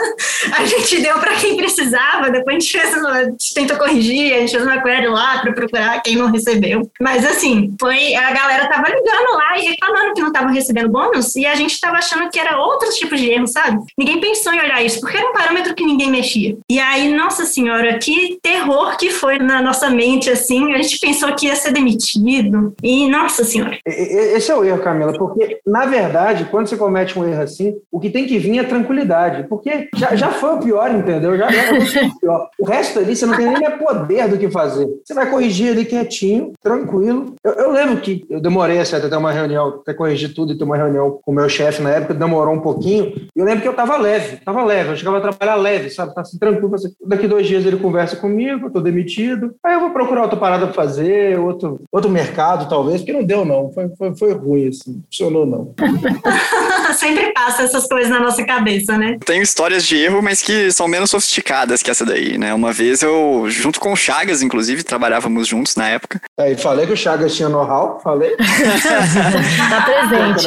a 0.56 0.64
gente 0.66 1.00
deu 1.00 1.18
para 1.18 1.34
quem 1.36 1.56
precisava, 1.56 2.30
depois 2.30 2.56
a 2.56 2.60
gente 2.60 2.78
fez, 2.78 2.94
a 3.04 3.24
gente 3.24 3.54
tentou 3.54 3.76
corrigir, 3.76 4.34
a 4.34 4.38
gente 4.40 4.52
fez 4.52 4.62
uma 4.62 4.82
query 4.82 5.08
lá 5.08 5.38
para 5.38 5.52
procurar 5.52 6.02
quem 6.02 6.16
não 6.16 6.30
recebeu. 6.30 6.90
Mas 7.00 7.24
assim, 7.24 7.74
foi 7.80 8.14
a 8.14 8.32
galera 8.32 8.68
tava 8.68 8.88
ligando 8.88 9.34
lá 9.34 9.58
e 9.58 9.66
reclamando 9.66 10.14
que 10.14 10.20
não 10.20 10.28
estavam 10.28 10.52
recebendo 10.52 10.90
bônus 10.90 11.36
e 11.36 11.46
a 11.46 11.54
gente 11.54 11.78
tava 11.80 11.96
achando 11.96 12.28
que 12.30 12.38
era 12.38 12.60
outros 12.60 12.96
tipos 12.96 13.20
de 13.20 13.30
erro, 13.30 13.46
sabe? 13.46 13.78
Ninguém 13.96 14.20
pensou 14.20 14.52
em 14.52 14.60
olhar 14.60 14.84
isso, 14.84 15.00
porque 15.00 15.16
era 15.16 15.28
um 15.28 15.32
parâmetro 15.32 15.74
que 15.74 15.84
ninguém 15.84 16.10
mexia. 16.10 16.56
E 16.70 16.78
aí, 16.78 17.12
nossa 17.14 17.44
senhora, 17.44 17.98
que 17.98 18.38
terror 18.42 18.96
que 18.96 19.10
foi 19.10 19.38
na 19.38 19.60
nossa 19.60 19.90
mente, 19.90 20.30
assim, 20.30 20.74
a 20.74 20.82
gente 20.82 20.98
pensou 20.98 21.34
que 21.34 21.46
ia 21.46 21.56
ser 21.56 21.72
demitido. 21.78 22.74
E, 22.82 23.08
nossa 23.08 23.44
senhora. 23.44 23.78
Esse 23.86 24.50
é 24.50 24.56
o 24.56 24.64
erro, 24.64 24.82
Camila, 24.82 25.12
porque, 25.12 25.60
na 25.66 25.86
verdade, 25.86 26.46
quando 26.50 26.66
você 26.66 26.76
comete 26.76 27.18
um 27.18 27.26
erro 27.26 27.42
assim, 27.42 27.76
o 27.90 28.00
que 28.00 28.10
tem 28.10 28.26
que 28.26 28.38
vir 28.38 28.58
é 28.58 28.64
tranquilidade, 28.64 29.46
porque 29.48 29.88
já, 29.94 30.14
já 30.14 30.28
foi 30.30 30.54
o 30.54 30.60
pior, 30.60 30.90
entendeu? 30.90 31.36
Já, 31.36 31.50
já 31.50 31.62
foi 31.62 32.06
o 32.06 32.18
pior. 32.18 32.50
O 32.58 32.64
resto 32.64 32.98
ali, 32.98 33.16
você 33.16 33.26
não 33.26 33.36
tem 33.36 33.46
nem 33.46 33.78
poder 33.78 34.28
do 34.28 34.38
que 34.38 34.50
fazer. 34.50 34.88
Você 35.04 35.14
vai 35.14 35.30
corrigir 35.30 35.72
ali 35.72 35.84
quietinho, 35.84 36.52
tranquilo. 36.62 37.34
Eu, 37.44 37.52
eu 37.52 37.72
lembro 37.72 38.00
que 38.00 38.24
eu 38.28 38.40
demorei 38.40 38.78
assim, 38.78 38.96
até 38.96 39.16
uma 39.16 39.32
reunião, 39.32 39.80
até 39.80 39.94
corrigir 39.94 40.34
tudo 40.34 40.52
e 40.52 40.58
ter 40.58 40.64
uma 40.64 40.76
reunião 40.76 41.18
com 41.22 41.32
o 41.32 41.34
meu 41.34 41.48
chefe 41.48 41.82
na 41.82 41.90
época, 41.90 42.14
demorou 42.14 42.54
um 42.54 42.60
pouquinho. 42.60 43.12
E 43.34 43.38
eu 43.38 43.44
lembro 43.44 43.62
que 43.62 43.68
eu 43.68 43.74
tava 43.74 43.96
leve, 43.96 44.38
tava 44.38 44.64
leve, 44.64 44.90
eu 44.90 44.96
chegava 44.96 45.18
a 45.18 45.20
trabalhar 45.20 45.56
leve, 45.56 45.90
sabe? 45.90 46.14
Tá 46.14 46.22
assim, 46.22 46.38
tranquilo. 46.38 46.74
Assim. 46.74 46.88
Daqui 47.06 47.26
dois 47.26 47.46
dias 47.46 47.64
ele 47.64 47.76
conversa 47.76 48.16
comigo, 48.16 48.66
eu 48.66 48.70
tô 48.70 48.80
demitido. 48.80 49.54
Aí 49.64 49.74
eu 49.74 49.80
vou 49.80 49.90
procurar 49.90 50.22
outra 50.22 50.38
parada 50.38 50.66
pra 50.66 50.74
fazer, 50.74 51.38
outro, 51.38 51.67
outro 51.90 52.10
mercado, 52.10 52.68
talvez, 52.68 53.00
porque 53.00 53.12
não 53.12 53.24
deu, 53.24 53.44
não. 53.44 53.72
Foi, 53.72 53.88
foi, 53.96 54.16
foi 54.16 54.32
ruim, 54.32 54.68
assim. 54.68 54.92
Não 54.92 55.02
funcionou, 55.10 55.46
não. 55.46 55.74
Sempre 56.94 57.32
passa 57.32 57.62
essas 57.62 57.86
coisas 57.86 58.10
na 58.10 58.20
nossa 58.20 58.44
cabeça, 58.44 58.96
né? 58.96 59.18
Tenho 59.24 59.42
histórias 59.42 59.86
de 59.86 59.96
erro, 59.96 60.22
mas 60.22 60.42
que 60.42 60.70
são 60.72 60.88
menos 60.88 61.10
sofisticadas 61.10 61.82
que 61.82 61.90
essa 61.90 62.04
daí, 62.04 62.38
né? 62.38 62.54
Uma 62.54 62.72
vez 62.72 63.02
eu, 63.02 63.44
junto 63.48 63.78
com 63.78 63.92
o 63.92 63.96
Chagas, 63.96 64.42
inclusive, 64.42 64.82
trabalhávamos 64.82 65.46
juntos 65.46 65.76
na 65.76 65.88
época. 65.88 66.20
Aí 66.38 66.56
falei 66.56 66.86
que 66.86 66.92
o 66.92 66.96
Chagas 66.96 67.34
tinha 67.34 67.48
know-how, 67.48 68.00
falei. 68.02 68.36
tá 68.36 69.82
presente. 69.82 70.46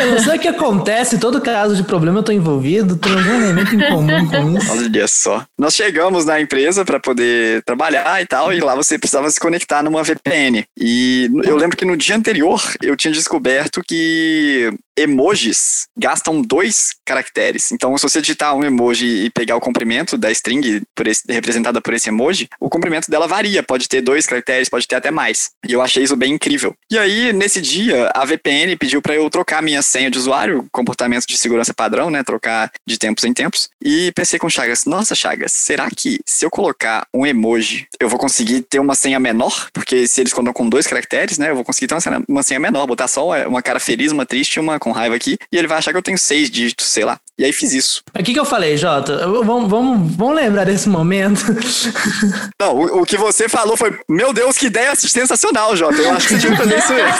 Eu 0.00 0.12
não 0.12 0.18
sei 0.18 0.36
o 0.36 0.40
que 0.40 0.48
acontece, 0.48 1.18
todo 1.18 1.40
caso 1.40 1.76
de 1.76 1.82
problema 1.82 2.20
eu 2.20 2.22
tô 2.22 2.32
envolvido, 2.32 2.96
tem 2.96 3.12
algum 3.12 3.34
elemento 3.34 3.74
em 3.74 3.88
comum 3.88 4.28
com 4.28 4.56
isso. 4.56 4.72
Olha 4.72 5.08
só. 5.08 5.44
Nós 5.58 5.74
chegamos 5.74 6.24
na 6.24 6.40
empresa 6.40 6.84
para 6.84 6.98
poder 6.98 7.62
trabalhar 7.62 8.20
e 8.22 8.26
tal, 8.26 8.52
e 8.52 8.60
lá 8.60 8.74
você 8.74 8.98
precisava 8.98 9.30
se 9.30 9.40
conectar 9.40 9.82
numa 9.82 10.02
VPN. 10.02 10.45
E 10.76 11.30
eu 11.44 11.56
lembro 11.56 11.76
que 11.76 11.84
no 11.84 11.96
dia 11.96 12.16
anterior 12.16 12.62
eu 12.82 12.96
tinha 12.96 13.12
descoberto 13.12 13.82
que 13.86 14.72
emojis 14.96 15.86
gastam 15.96 16.40
dois 16.40 16.94
caracteres. 17.04 17.70
Então, 17.72 17.96
se 17.96 18.02
você 18.02 18.20
digitar 18.20 18.54
um 18.54 18.64
emoji 18.64 19.26
e 19.26 19.30
pegar 19.30 19.56
o 19.56 19.60
comprimento 19.60 20.16
da 20.16 20.30
string 20.30 20.82
por 20.94 21.06
esse, 21.06 21.22
representada 21.28 21.80
por 21.80 21.94
esse 21.94 22.08
emoji, 22.08 22.48
o 22.60 22.68
comprimento 22.68 23.10
dela 23.10 23.26
varia. 23.26 23.62
Pode 23.62 23.88
ter 23.88 24.00
dois 24.00 24.26
caracteres, 24.26 24.68
pode 24.68 24.86
ter 24.86 24.96
até 24.96 25.10
mais. 25.10 25.50
E 25.66 25.72
eu 25.72 25.82
achei 25.82 26.02
isso 26.02 26.16
bem 26.16 26.34
incrível. 26.34 26.74
E 26.90 26.98
aí, 26.98 27.32
nesse 27.32 27.60
dia, 27.60 28.10
a 28.14 28.24
VPN 28.24 28.76
pediu 28.76 29.02
para 29.02 29.14
eu 29.14 29.28
trocar 29.30 29.62
minha 29.62 29.82
senha 29.82 30.10
de 30.10 30.18
usuário, 30.18 30.66
comportamento 30.72 31.26
de 31.26 31.36
segurança 31.36 31.74
padrão, 31.74 32.10
né? 32.10 32.22
Trocar 32.22 32.70
de 32.86 32.98
tempos 32.98 33.24
em 33.24 33.32
tempos. 33.32 33.68
E 33.82 34.12
pensei 34.12 34.38
com 34.38 34.48
Chagas, 34.48 34.84
nossa, 34.84 35.14
Chagas, 35.14 35.52
será 35.52 35.88
que 35.94 36.20
se 36.26 36.44
eu 36.44 36.50
colocar 36.50 37.06
um 37.12 37.26
emoji, 37.26 37.86
eu 38.00 38.08
vou 38.08 38.18
conseguir 38.18 38.62
ter 38.62 38.78
uma 38.78 38.94
senha 38.94 39.20
menor? 39.20 39.68
Porque 39.72 40.06
se 40.06 40.20
eles 40.20 40.32
contam 40.32 40.52
com 40.52 40.68
dois 40.68 40.86
caracteres, 40.86 41.38
né? 41.38 41.50
Eu 41.50 41.54
vou 41.54 41.64
conseguir 41.64 41.86
ter 41.86 41.96
uma 42.28 42.42
senha, 42.42 42.60
menor, 42.60 42.86
botar 42.86 43.08
só 43.08 43.46
uma 43.46 43.62
cara 43.62 43.78
feliz, 43.78 44.12
uma 44.12 44.24
triste, 44.24 44.58
uma 44.58 44.78
com 44.86 44.92
raiva 44.92 45.16
aqui, 45.16 45.36
e 45.50 45.56
ele 45.58 45.66
vai 45.66 45.78
achar 45.78 45.90
que 45.90 45.96
eu 45.96 46.02
tenho 46.02 46.16
seis 46.16 46.48
dígitos, 46.48 46.86
sei 46.86 47.04
lá. 47.04 47.20
E 47.38 47.44
aí 47.44 47.52
fiz 47.52 47.72
isso. 47.74 48.02
O 48.18 48.22
que, 48.22 48.32
que 48.32 48.40
eu 48.40 48.44
falei, 48.46 48.78
Jota? 48.78 49.28
Vamos, 49.28 49.68
vamos, 49.68 50.16
vamos 50.16 50.34
lembrar 50.34 50.64
desse 50.64 50.88
momento. 50.88 51.44
Não, 52.58 52.74
o, 52.74 53.02
o, 53.02 53.06
que 53.06 53.18
você 53.18 53.46
falou 53.46 53.76
foi: 53.76 53.98
Meu 54.08 54.32
Deus, 54.32 54.56
que 54.56 54.66
ideia 54.66 54.94
sensacional, 54.94 55.76
Jota. 55.76 55.96
Eu 55.96 56.12
acho 56.12 56.28
que 56.28 56.34
você 56.34 56.40
tinha 56.40 56.52
que 56.52 56.62
fazer 56.62 56.78
isso 56.78 56.92
mesmo. 56.94 57.16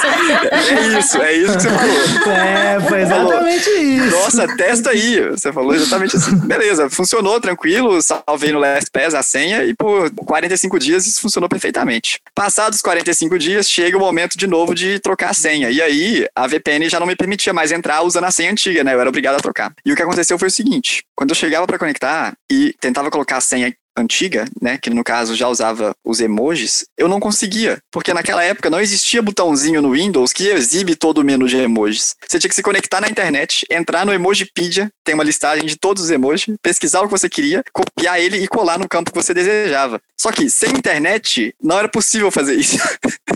É 0.50 0.98
isso, 0.98 1.22
é 1.22 1.32
isso 1.34 1.52
que 1.52 1.62
você 1.62 1.68
falou. 1.68 2.36
É, 2.36 2.80
foi 2.80 3.02
exatamente 3.02 3.64
falou, 3.64 3.82
isso. 3.82 4.16
Nossa, 4.16 4.56
testa 4.56 4.90
aí. 4.90 5.30
Você 5.30 5.52
falou 5.52 5.74
exatamente 5.74 6.16
assim. 6.16 6.36
Beleza, 6.38 6.88
funcionou 6.88 7.38
tranquilo, 7.38 8.00
salvei 8.00 8.52
no 8.52 8.58
LastPass 8.58 9.14
a 9.14 9.22
senha 9.22 9.64
e 9.64 9.74
por 9.74 10.10
45 10.10 10.78
dias 10.78 11.06
isso 11.06 11.20
funcionou 11.20 11.48
perfeitamente. 11.48 12.20
Passados 12.34 12.80
45 12.80 13.38
dias, 13.38 13.68
chega 13.68 13.96
o 13.96 14.00
momento 14.00 14.38
de 14.38 14.46
novo 14.46 14.74
de 14.74 14.98
trocar 14.98 15.30
a 15.30 15.34
senha. 15.34 15.70
E 15.70 15.82
aí, 15.82 16.26
a 16.34 16.46
VPN 16.46 16.88
já 16.88 16.98
não 16.98 17.06
me 17.06 17.16
permitia 17.16 17.52
mais 17.52 17.70
entrar 17.70 18.00
usando 18.02 18.24
a 18.24 18.30
senha 18.30 18.50
antiga, 18.50 18.82
né? 18.82 18.94
Eu 18.94 19.00
era 19.00 19.08
obrigado 19.10 19.34
a 19.34 19.40
trocar. 19.40 19.72
E 19.84 19.92
o 19.92 19.96
que 19.96 20.05
aconteceu 20.06 20.38
foi 20.38 20.48
o 20.48 20.50
seguinte: 20.50 21.02
quando 21.14 21.30
eu 21.30 21.36
chegava 21.36 21.66
para 21.66 21.78
conectar 21.78 22.34
e 22.50 22.74
tentava 22.80 23.10
colocar 23.10 23.36
a 23.36 23.40
senha 23.40 23.74
antiga, 23.96 24.44
né, 24.60 24.78
que 24.78 24.90
no 24.90 25.02
caso 25.02 25.34
já 25.34 25.48
usava 25.48 25.94
os 26.04 26.20
emojis, 26.20 26.84
eu 26.98 27.08
não 27.08 27.18
conseguia, 27.18 27.78
porque 27.90 28.12
naquela 28.12 28.44
época 28.44 28.68
não 28.68 28.80
existia 28.80 29.22
botãozinho 29.22 29.80
no 29.80 29.92
Windows 29.92 30.32
que 30.32 30.48
exibe 30.48 30.94
todo 30.94 31.18
o 31.18 31.24
menu 31.24 31.48
de 31.48 31.56
emojis. 31.56 32.14
Você 32.28 32.38
tinha 32.38 32.48
que 32.48 32.54
se 32.54 32.62
conectar 32.62 33.00
na 33.00 33.08
internet, 33.08 33.64
entrar 33.70 34.04
no 34.04 34.12
Emojipedia, 34.12 34.90
tem 35.02 35.14
uma 35.14 35.24
listagem 35.24 35.64
de 35.64 35.76
todos 35.76 36.02
os 36.04 36.10
emojis, 36.10 36.54
pesquisar 36.60 37.00
o 37.00 37.04
que 37.04 37.10
você 37.10 37.28
queria, 37.28 37.64
copiar 37.72 38.20
ele 38.20 38.36
e 38.36 38.48
colar 38.48 38.78
no 38.78 38.88
campo 38.88 39.10
que 39.10 39.20
você 39.20 39.32
desejava. 39.32 40.00
Só 40.20 40.30
que 40.30 40.50
sem 40.50 40.70
internet 40.70 41.54
não 41.62 41.78
era 41.78 41.88
possível 41.88 42.30
fazer 42.30 42.54
isso. 42.54 42.76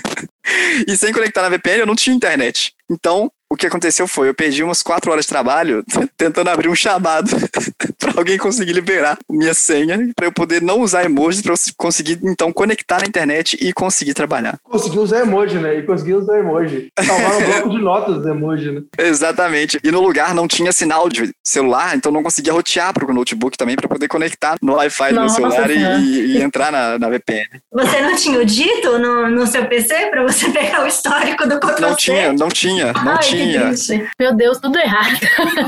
e 0.86 0.96
sem 0.96 1.12
conectar 1.12 1.42
na 1.42 1.48
VPN 1.48 1.80
eu 1.80 1.86
não 1.86 1.96
tinha 1.96 2.14
internet. 2.14 2.74
Então, 2.90 3.30
o 3.50 3.56
que 3.56 3.66
aconteceu 3.66 4.06
foi, 4.06 4.28
eu 4.28 4.34
perdi 4.34 4.62
umas 4.62 4.80
quatro 4.80 5.10
horas 5.10 5.24
de 5.24 5.28
trabalho 5.28 5.84
tentando 6.16 6.48
abrir 6.48 6.68
um 6.68 6.74
chamado 6.74 7.30
para 7.98 8.12
alguém 8.16 8.38
conseguir 8.38 8.72
liberar 8.72 9.18
minha 9.28 9.52
senha 9.52 10.08
para 10.14 10.26
eu 10.26 10.32
poder 10.32 10.62
não 10.62 10.80
usar 10.80 11.04
emojis 11.04 11.42
para 11.42 11.52
eu 11.52 11.56
conseguir 11.76 12.20
então 12.22 12.52
conectar 12.52 13.00
na 13.00 13.06
internet 13.06 13.58
e 13.60 13.72
conseguir 13.72 14.14
trabalhar. 14.14 14.58
Conseguir 14.62 15.00
usar 15.00 15.20
emoji, 15.20 15.58
né? 15.58 15.78
E 15.78 15.82
conseguir 15.82 16.14
usar 16.14 16.38
emoji. 16.38 16.92
Salvar 17.04 17.36
um 17.36 17.44
bloco 17.44 17.70
de 17.70 17.78
notas 17.78 18.22
do 18.22 18.28
emoji, 18.28 18.70
né? 18.70 18.82
Exatamente. 18.96 19.80
E 19.82 19.90
no 19.90 20.00
lugar 20.00 20.32
não 20.32 20.46
tinha 20.46 20.70
sinal 20.70 21.08
de 21.08 21.32
celular, 21.42 21.96
então 21.96 22.12
não 22.12 22.22
conseguia 22.22 22.52
rotear 22.52 22.92
para 22.92 23.04
o 23.04 23.12
notebook 23.12 23.58
também 23.58 23.74
para 23.74 23.88
poder 23.88 24.06
conectar 24.06 24.56
no 24.62 24.74
Wi-Fi 24.74 25.12
do 25.12 25.20
meu 25.20 25.28
celular 25.28 25.70
e, 25.70 26.36
e, 26.36 26.42
entrar 26.42 26.70
na, 26.70 26.98
na, 26.98 27.08
VPN. 27.08 27.48
Você 27.72 28.00
não 28.00 28.14
tinha 28.14 28.38
o 28.38 28.44
dito 28.44 28.98
no, 28.98 29.28
no 29.28 29.46
seu 29.46 29.66
PC 29.66 30.06
para 30.06 30.22
você 30.22 30.50
pegar 30.50 30.84
o 30.84 30.86
histórico 30.86 31.48
do 31.48 31.58
Ctrl 31.58 31.80
Não 31.80 31.96
tinha, 31.96 32.32
não 32.32 32.48
tinha, 32.48 32.92
não 32.92 33.12
Ai, 33.12 33.18
tinha 33.18 33.39
tinha. 33.46 34.10
Meu 34.18 34.34
Deus, 34.34 34.58
tudo 34.58 34.78
errado. 34.78 35.18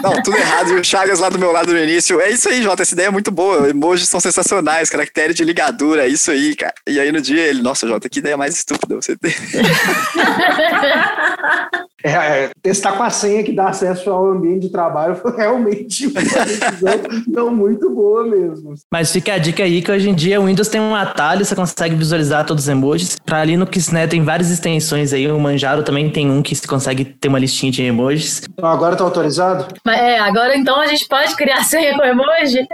Não, 0.03 0.23
tudo 0.23 0.37
errado. 0.37 0.73
E 0.73 0.81
o 0.81 0.85
Chagas 0.85 1.19
lá 1.19 1.29
do 1.29 1.39
meu 1.39 1.53
lado 1.53 1.73
no 1.73 1.79
início. 1.79 2.21
É 2.21 2.31
isso 2.31 2.49
aí, 2.49 2.63
Jota. 2.63 2.83
Essa 2.83 2.95
ideia 2.95 3.09
é 3.09 3.11
muito 3.11 3.31
boa. 3.31 3.69
Emojis 3.69 4.09
são 4.09 4.21
sensacionais. 4.21 4.91
Caractere 4.91 5.35
de 5.35 5.45
ligadura. 5.45 6.05
É 6.05 6.09
isso 6.09 6.31
aí, 6.31 6.57
cara. 6.57 6.75
E 6.87 6.99
aí 6.99 7.13
no 7.13 7.21
dia 7.21 7.43
ele, 7.43 7.63
nossa, 7.63 7.87
Jota, 7.87 8.09
que 8.09 8.19
ideia 8.19 8.37
mais 8.37 8.57
estúpida 8.57 8.95
você 8.95 9.17
tem. 9.17 9.33
É, 12.05 12.11
é, 12.11 12.51
testar 12.61 12.93
com 12.93 13.03
a 13.03 13.11
senha 13.11 13.43
que 13.43 13.53
dá 13.53 13.69
acesso 13.69 14.11
ao 14.11 14.31
ambiente 14.31 14.63
de 14.63 14.73
trabalho 14.73 15.15
foi 15.15 15.37
realmente 15.37 16.07
uma 16.07 16.21
decisão 16.21 17.01
não 17.29 17.55
muito 17.55 17.91
boa 17.91 18.25
mesmo. 18.25 18.75
Mas 18.91 19.13
fica 19.13 19.35
a 19.35 19.39
dica 19.39 19.63
aí 19.63 19.81
que 19.81 19.91
hoje 19.91 20.11
em 20.11 20.15
dia 20.15 20.41
o 20.41 20.47
Windows 20.47 20.69
tem 20.69 20.81
um 20.81 20.95
atalho, 20.95 21.45
você 21.45 21.55
consegue 21.55 21.95
visualizar 21.95 22.45
todos 22.45 22.65
os 22.65 22.69
emojis. 22.69 23.17
Para 23.25 23.45
Linux, 23.45 23.91
né, 23.91 24.07
tem 24.07 24.23
várias 24.23 24.51
extensões 24.51 25.13
aí. 25.13 25.31
O 25.31 25.39
Manjaro 25.39 25.83
também 25.83 26.11
tem 26.11 26.31
um 26.31 26.43
que 26.43 26.55
você 26.55 26.67
consegue 26.67 27.05
ter 27.05 27.29
uma 27.29 27.39
listinha 27.39 27.71
de 27.71 27.83
emojis. 27.83 28.43
Então 28.53 28.69
agora 28.69 28.97
tá 28.97 29.05
autorizado? 29.05 29.67
É, 29.87 30.19
agora 30.19 30.57
então 30.57 30.81
a 30.81 30.87
gente 30.87 31.07
pode 31.07 31.35
criar 31.37 31.63
senha 31.65 31.97
com 31.97 32.05
emoji? 32.05 32.67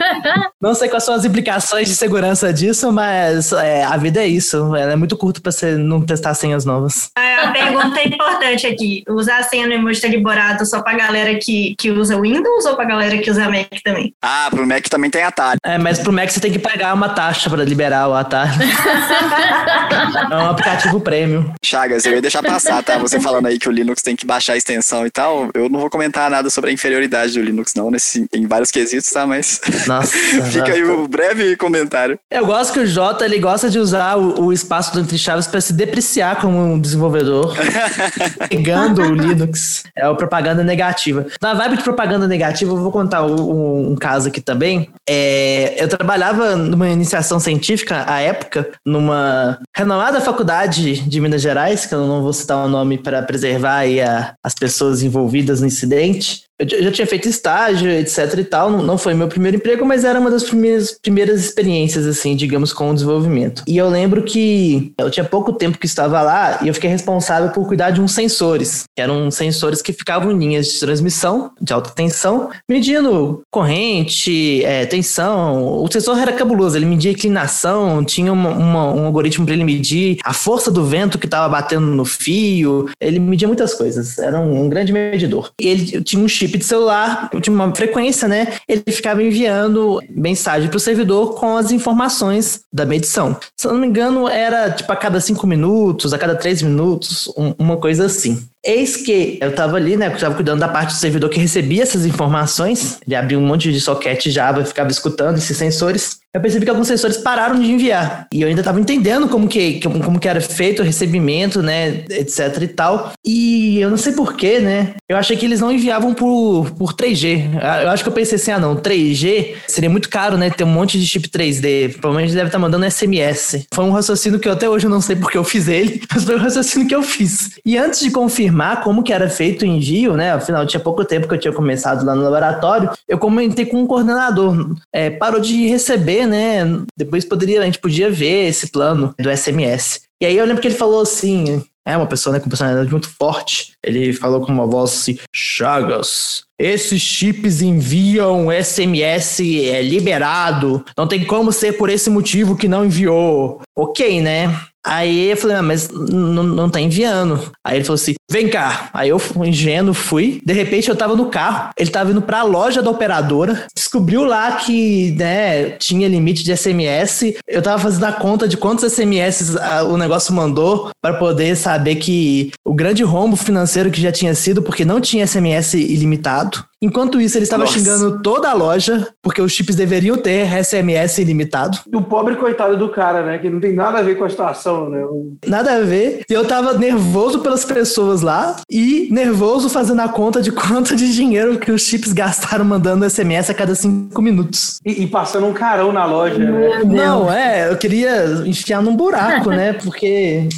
não 0.60 0.74
sei 0.74 0.88
quais 0.88 1.04
são 1.04 1.14
as 1.14 1.24
implicações 1.24 1.88
de 1.88 1.94
segurança 1.94 2.52
disso, 2.52 2.92
mas 2.92 3.52
é, 3.52 3.84
a 3.84 3.96
vida 3.96 4.22
é 4.22 4.26
isso. 4.26 4.74
Ela 4.76 4.92
é 4.92 4.96
muito 4.96 5.16
curta 5.16 5.40
para 5.40 5.52
você 5.52 5.76
não 5.76 6.02
testar 6.02 6.34
senhas 6.34 6.64
novas. 6.64 7.10
A 7.16 7.48
pergunta 7.52 7.98
é 8.00 8.08
importante 8.08 8.66
aqui. 8.66 8.73
Usar 9.08 9.38
a 9.38 9.42
senha 9.42 9.66
no 9.66 9.72
emoji 9.72 10.00
tá 10.00 10.08
liberado 10.08 10.64
só 10.66 10.82
pra 10.82 10.94
galera 10.94 11.38
que, 11.38 11.74
que 11.78 11.90
usa 11.90 12.20
Windows 12.20 12.64
ou 12.64 12.76
pra 12.76 12.84
galera 12.84 13.18
que 13.18 13.30
usa 13.30 13.48
Mac 13.48 13.68
também? 13.84 14.12
Ah, 14.22 14.48
pro 14.50 14.66
Mac 14.66 14.86
também 14.88 15.10
tem 15.10 15.22
atalho. 15.22 15.58
É, 15.64 15.78
mas 15.78 15.98
pro 15.98 16.12
Mac 16.12 16.30
você 16.30 16.40
tem 16.40 16.52
que 16.52 16.58
pagar 16.58 16.94
uma 16.94 17.08
taxa 17.08 17.48
pra 17.50 17.64
liberar 17.64 18.08
o 18.08 18.14
atalho. 18.14 18.52
é 20.30 20.36
um 20.36 20.50
aplicativo 20.50 21.00
prêmio. 21.00 21.52
Chagas, 21.64 22.04
eu 22.04 22.12
ia 22.12 22.22
deixar 22.22 22.42
passar, 22.42 22.82
tá? 22.82 22.98
Você 22.98 23.20
falando 23.20 23.46
aí 23.46 23.58
que 23.58 23.68
o 23.68 23.72
Linux 23.72 24.02
tem 24.02 24.16
que 24.16 24.26
baixar 24.26 24.54
a 24.54 24.56
extensão 24.56 25.06
e 25.06 25.10
tal. 25.10 25.50
Eu 25.54 25.68
não 25.68 25.80
vou 25.80 25.90
comentar 25.90 26.30
nada 26.30 26.50
sobre 26.50 26.70
a 26.70 26.72
inferioridade 26.72 27.34
do 27.34 27.42
Linux, 27.42 27.74
não, 27.74 27.90
nesse, 27.90 28.26
em 28.32 28.46
vários 28.46 28.70
quesitos, 28.70 29.10
tá? 29.10 29.26
Mas. 29.26 29.60
Nossa. 29.86 30.16
Fica 30.50 30.72
aí 30.72 30.82
o 30.82 31.02
um 31.02 31.08
breve 31.08 31.56
comentário. 31.56 32.18
Eu 32.30 32.46
gosto 32.46 32.72
que 32.72 32.80
o 32.80 32.86
Jota 32.86 33.24
ele 33.24 33.38
gosta 33.38 33.70
de 33.70 33.78
usar 33.78 34.16
o, 34.16 34.46
o 34.46 34.52
espaço 34.52 34.92
do 34.92 35.00
Entre 35.00 35.18
Chaves 35.18 35.46
para 35.46 35.60
se 35.60 35.72
depreciar 35.72 36.40
como 36.40 36.58
um 36.58 36.80
desenvolvedor. 36.80 37.54
Pegando 38.64 39.02
o 39.02 39.14
Linux. 39.14 39.84
É 39.94 40.08
o 40.08 40.16
propaganda 40.16 40.64
negativa. 40.64 41.26
Na 41.40 41.54
vibe 41.54 41.76
de 41.76 41.82
propaganda 41.82 42.26
negativa, 42.26 42.72
eu 42.72 42.76
vou 42.76 42.90
contar 42.90 43.24
um, 43.24 43.92
um 43.92 43.96
caso 43.96 44.28
aqui 44.28 44.40
também. 44.40 44.90
É, 45.08 45.82
eu 45.82 45.88
trabalhava 45.88 46.56
numa 46.56 46.88
iniciação 46.88 47.38
científica, 47.38 48.04
à 48.06 48.20
época, 48.20 48.70
numa 48.84 49.58
renomada 49.76 50.20
faculdade 50.20 51.00
de 51.00 51.20
Minas 51.20 51.42
Gerais, 51.42 51.86
que 51.86 51.94
eu 51.94 52.06
não 52.06 52.22
vou 52.22 52.32
citar 52.32 52.64
o 52.64 52.68
nome 52.68 52.98
para 52.98 53.22
preservar 53.22 53.84
a, 53.84 54.34
as 54.42 54.54
pessoas 54.54 55.02
envolvidas 55.02 55.60
no 55.60 55.66
incidente. 55.66 56.44
Eu 56.58 56.84
já 56.84 56.92
tinha 56.92 57.06
feito 57.06 57.28
estágio, 57.28 57.90
etc 57.90 58.38
e 58.38 58.44
tal. 58.44 58.70
Não 58.70 58.96
foi 58.96 59.12
meu 59.12 59.26
primeiro 59.26 59.56
emprego, 59.56 59.84
mas 59.84 60.04
era 60.04 60.20
uma 60.20 60.30
das 60.30 60.44
primeiras, 60.44 60.96
primeiras 61.02 61.40
experiências, 61.44 62.06
assim, 62.06 62.36
digamos, 62.36 62.72
com 62.72 62.90
o 62.90 62.94
desenvolvimento. 62.94 63.64
E 63.66 63.76
eu 63.76 63.88
lembro 63.88 64.22
que 64.22 64.92
eu 64.98 65.10
tinha 65.10 65.24
pouco 65.24 65.52
tempo 65.52 65.78
que 65.78 65.86
estava 65.86 66.22
lá 66.22 66.60
e 66.62 66.68
eu 66.68 66.74
fiquei 66.74 66.88
responsável 66.88 67.50
por 67.50 67.66
cuidar 67.66 67.90
de 67.90 68.00
uns 68.00 68.12
sensores. 68.12 68.84
Que 68.94 69.02
eram 69.02 69.30
sensores 69.30 69.82
que 69.82 69.92
ficavam 69.92 70.30
em 70.30 70.38
linhas 70.38 70.68
de 70.68 70.78
transmissão 70.78 71.50
de 71.60 71.72
alta 71.72 71.90
tensão, 71.90 72.50
medindo 72.68 73.42
corrente, 73.50 74.64
é, 74.64 74.86
tensão. 74.86 75.82
O 75.82 75.88
sensor 75.90 76.18
era 76.18 76.32
cabuloso, 76.32 76.76
ele 76.76 76.86
media 76.86 77.10
inclinação, 77.10 78.04
tinha 78.04 78.32
uma, 78.32 78.50
uma, 78.50 78.92
um 78.92 79.06
algoritmo 79.06 79.44
para 79.44 79.54
ele 79.54 79.64
medir 79.64 80.18
a 80.24 80.32
força 80.32 80.70
do 80.70 80.84
vento 80.84 81.18
que 81.18 81.26
estava 81.26 81.48
batendo 81.48 81.86
no 81.86 82.04
fio. 82.04 82.88
Ele 83.00 83.18
media 83.18 83.48
muitas 83.48 83.74
coisas, 83.74 84.18
era 84.18 84.38
um, 84.38 84.64
um 84.64 84.68
grande 84.68 84.92
medidor. 84.92 85.50
E 85.60 85.66
ele 85.66 86.02
tinha 86.02 86.22
um 86.22 86.26
chip 86.44 86.58
de 86.58 86.64
celular, 86.64 87.30
de 87.40 87.50
uma 87.50 87.74
frequência, 87.74 88.28
né? 88.28 88.54
Ele 88.68 88.82
ficava 88.88 89.22
enviando 89.22 90.00
mensagem 90.10 90.68
para 90.68 90.76
o 90.76 90.80
servidor 90.80 91.34
com 91.34 91.56
as 91.56 91.72
informações 91.72 92.60
da 92.72 92.84
medição. 92.84 93.36
Se 93.56 93.66
eu 93.66 93.72
não 93.72 93.80
me 93.80 93.86
engano, 93.86 94.28
era 94.28 94.70
tipo 94.70 94.90
a 94.92 94.96
cada 94.96 95.20
cinco 95.20 95.46
minutos, 95.46 96.12
a 96.12 96.18
cada 96.18 96.34
três 96.34 96.62
minutos, 96.62 97.28
um, 97.36 97.54
uma 97.58 97.76
coisa 97.76 98.06
assim. 98.06 98.46
Eis 98.64 98.96
que 98.96 99.38
eu 99.40 99.50
estava 99.50 99.76
ali, 99.76 99.96
né? 99.96 100.06
Eu 100.06 100.14
estava 100.14 100.34
cuidando 100.34 100.60
da 100.60 100.68
parte 100.68 100.94
do 100.94 100.98
servidor 100.98 101.28
que 101.28 101.38
recebia 101.38 101.82
essas 101.82 102.06
informações. 102.06 102.98
Ele 103.06 103.14
abria 103.14 103.38
um 103.38 103.46
monte 103.46 103.70
de 103.70 103.80
socket 103.80 104.26
Java 104.28 104.62
e 104.62 104.64
ficava 104.64 104.90
escutando 104.90 105.36
esses 105.36 105.56
sensores. 105.56 106.24
Eu 106.32 106.40
percebi 106.40 106.64
que 106.64 106.70
alguns 106.70 106.88
sensores 106.88 107.16
pararam 107.16 107.60
de 107.60 107.70
enviar. 107.70 108.26
E 108.32 108.42
eu 108.42 108.48
ainda 108.48 108.60
estava 108.60 108.80
entendendo 108.80 109.28
como 109.28 109.46
que, 109.46 109.80
como 109.80 110.18
que 110.18 110.26
era 110.26 110.40
feito 110.40 110.82
o 110.82 110.84
recebimento, 110.84 111.62
né? 111.62 112.04
Etc 112.10 112.60
e 112.60 112.66
tal. 112.66 113.12
E 113.24 113.78
eu 113.80 113.88
não 113.88 113.96
sei 113.96 114.12
porquê, 114.14 114.58
né? 114.58 114.94
Eu 115.08 115.16
achei 115.16 115.36
que 115.36 115.46
eles 115.46 115.60
não 115.60 115.70
enviavam 115.70 116.12
por, 116.12 116.72
por 116.72 116.94
3G. 116.94 117.50
Eu 117.82 117.90
acho 117.90 118.02
que 118.02 118.08
eu 118.08 118.12
pensei 118.12 118.34
assim, 118.34 118.50
ah 118.50 118.58
não, 118.58 118.74
3G 118.74 119.54
seria 119.68 119.88
muito 119.88 120.08
caro, 120.08 120.36
né? 120.36 120.50
Ter 120.50 120.64
um 120.64 120.68
monte 120.68 120.98
de 120.98 121.06
chip 121.06 121.28
3D. 121.28 121.92
Provavelmente 122.00 122.34
deve 122.34 122.46
estar 122.46 122.58
tá 122.58 122.62
mandando 122.62 122.90
SMS. 122.90 123.66
Foi 123.72 123.84
um 123.84 123.92
raciocínio 123.92 124.40
que 124.40 124.48
eu 124.48 124.52
até 124.54 124.68
hoje 124.68 124.88
não 124.88 125.00
sei 125.00 125.14
porque 125.14 125.38
eu 125.38 125.44
fiz 125.44 125.68
ele, 125.68 126.02
mas 126.12 126.24
foi 126.24 126.34
um 126.34 126.40
raciocínio 126.40 126.88
que 126.88 126.94
eu 126.96 127.02
fiz. 127.04 127.50
E 127.64 127.78
antes 127.78 128.00
de 128.00 128.10
confirmar 128.10 128.53
confirmar 128.54 128.82
como 128.82 129.02
que 129.02 129.12
era 129.12 129.28
feito 129.28 129.62
o 129.62 129.66
envio, 129.66 130.16
né? 130.16 130.32
Afinal, 130.32 130.64
tinha 130.64 130.80
pouco 130.80 131.04
tempo 131.04 131.26
que 131.26 131.34
eu 131.34 131.38
tinha 131.38 131.52
começado 131.52 132.04
lá 132.04 132.14
no 132.14 132.22
laboratório. 132.22 132.90
Eu 133.08 133.18
comentei 133.18 133.66
com 133.66 133.82
um 133.82 133.86
coordenador. 133.86 134.76
É, 134.92 135.10
parou 135.10 135.40
de 135.40 135.66
receber, 135.66 136.26
né? 136.26 136.64
Depois 136.96 137.24
poderia, 137.24 137.60
a 137.60 137.64
gente 137.64 137.80
podia 137.80 138.10
ver 138.10 138.48
esse 138.48 138.70
plano 138.70 139.12
do 139.18 139.36
SMS. 139.36 140.02
E 140.22 140.26
aí 140.26 140.36
eu 140.36 140.46
lembro 140.46 140.62
que 140.62 140.68
ele 140.68 140.76
falou 140.76 141.02
assim: 141.02 141.62
é 141.86 141.96
uma 141.96 142.06
pessoa 142.06 142.32
né, 142.32 142.40
com 142.40 142.48
personalidade 142.48 142.90
muito 142.90 143.08
forte. 143.08 143.72
Ele 143.84 144.12
falou 144.12 144.40
com 144.40 144.52
uma 144.52 144.66
voz 144.66 144.92
assim: 144.92 145.18
Chagas, 145.34 146.44
esses 146.58 147.02
chips 147.02 147.60
enviam 147.60 148.46
SMS 148.52 149.40
é, 149.40 149.82
liberado. 149.82 150.84
Não 150.96 151.08
tem 151.08 151.24
como 151.24 151.52
ser 151.52 151.72
por 151.72 151.90
esse 151.90 152.08
motivo 152.08 152.56
que 152.56 152.68
não 152.68 152.84
enviou. 152.84 153.60
Ok, 153.76 154.20
né? 154.20 154.48
Aí 154.84 155.30
eu 155.30 155.36
falei, 155.36 155.56
ah, 155.56 155.62
mas 155.62 155.88
não 155.88 156.68
tá 156.68 156.80
enviando. 156.80 157.40
Aí 157.64 157.78
ele 157.78 157.84
falou 157.84 157.94
assim: 157.94 158.14
vem 158.30 158.48
cá. 158.48 158.90
Aí 158.92 159.08
eu, 159.08 159.20
ingênuo, 159.44 159.94
fui. 159.94 160.40
De 160.44 160.52
repente 160.52 160.88
eu 160.88 160.96
tava 160.96 161.16
no 161.16 161.26
carro, 161.26 161.70
ele 161.78 161.90
tava 161.90 162.10
indo 162.10 162.20
pra 162.20 162.42
loja 162.42 162.82
da 162.82 162.90
operadora, 162.90 163.66
descobriu 163.74 164.24
lá 164.24 164.52
que, 164.52 165.12
né, 165.12 165.70
tinha 165.70 166.08
limite 166.08 166.44
de 166.44 166.54
SMS. 166.54 167.34
Eu 167.48 167.62
tava 167.62 167.80
fazendo 167.80 168.04
a 168.04 168.12
conta 168.12 168.46
de 168.46 168.56
quantos 168.56 168.92
SMS 168.92 169.56
o 169.88 169.96
negócio 169.96 170.34
mandou 170.34 170.90
para 171.00 171.14
poder 171.14 171.56
saber 171.56 171.96
que 171.96 172.52
o 172.64 172.74
grande 172.74 173.02
rombo 173.02 173.36
financeiro 173.36 173.90
que 173.90 174.00
já 174.00 174.12
tinha 174.12 174.34
sido, 174.34 174.62
porque 174.62 174.84
não 174.84 175.00
tinha 175.00 175.26
SMS 175.26 175.74
ilimitado. 175.74 176.64
Enquanto 176.84 177.18
isso, 177.18 177.38
ele 177.38 177.44
estava 177.44 177.64
Nossa. 177.64 177.78
xingando 177.78 178.20
toda 178.20 178.50
a 178.50 178.52
loja, 178.52 179.08
porque 179.22 179.40
os 179.40 179.50
chips 179.50 179.74
deveriam 179.74 180.18
ter 180.18 180.46
SMS 180.62 181.16
ilimitado. 181.16 181.78
E 181.90 181.96
o 181.96 182.02
pobre 182.02 182.36
coitado 182.36 182.76
do 182.76 182.90
cara, 182.90 183.24
né? 183.24 183.38
Que 183.38 183.48
não 183.48 183.58
tem 183.58 183.72
nada 183.72 184.00
a 184.00 184.02
ver 184.02 184.18
com 184.18 184.24
a 184.24 184.28
situação, 184.28 184.90
né? 184.90 185.02
Nada 185.46 185.76
a 185.76 185.80
ver. 185.80 186.26
E 186.28 186.32
eu 186.34 186.44
tava 186.44 186.74
nervoso 186.74 187.38
pelas 187.38 187.64
pessoas 187.64 188.20
lá 188.20 188.56
e 188.70 189.08
nervoso 189.10 189.70
fazendo 189.70 190.02
a 190.02 190.08
conta 190.08 190.42
de 190.42 190.52
quanto 190.52 190.94
de 190.94 191.10
dinheiro 191.14 191.58
que 191.58 191.72
os 191.72 191.80
chips 191.86 192.12
gastaram 192.12 192.66
mandando 192.66 193.08
SMS 193.08 193.48
a 193.48 193.54
cada 193.54 193.74
cinco 193.74 194.20
minutos. 194.20 194.78
E, 194.84 195.04
e 195.04 195.06
passando 195.06 195.46
um 195.46 195.54
carão 195.54 195.90
na 195.90 196.04
loja, 196.04 196.36
né? 196.36 196.82
Não, 196.84 197.32
é, 197.32 197.70
eu 197.70 197.78
queria 197.78 198.42
enfiar 198.44 198.82
num 198.82 198.94
buraco, 198.94 199.48
né? 199.48 199.72
Porque, 199.72 200.50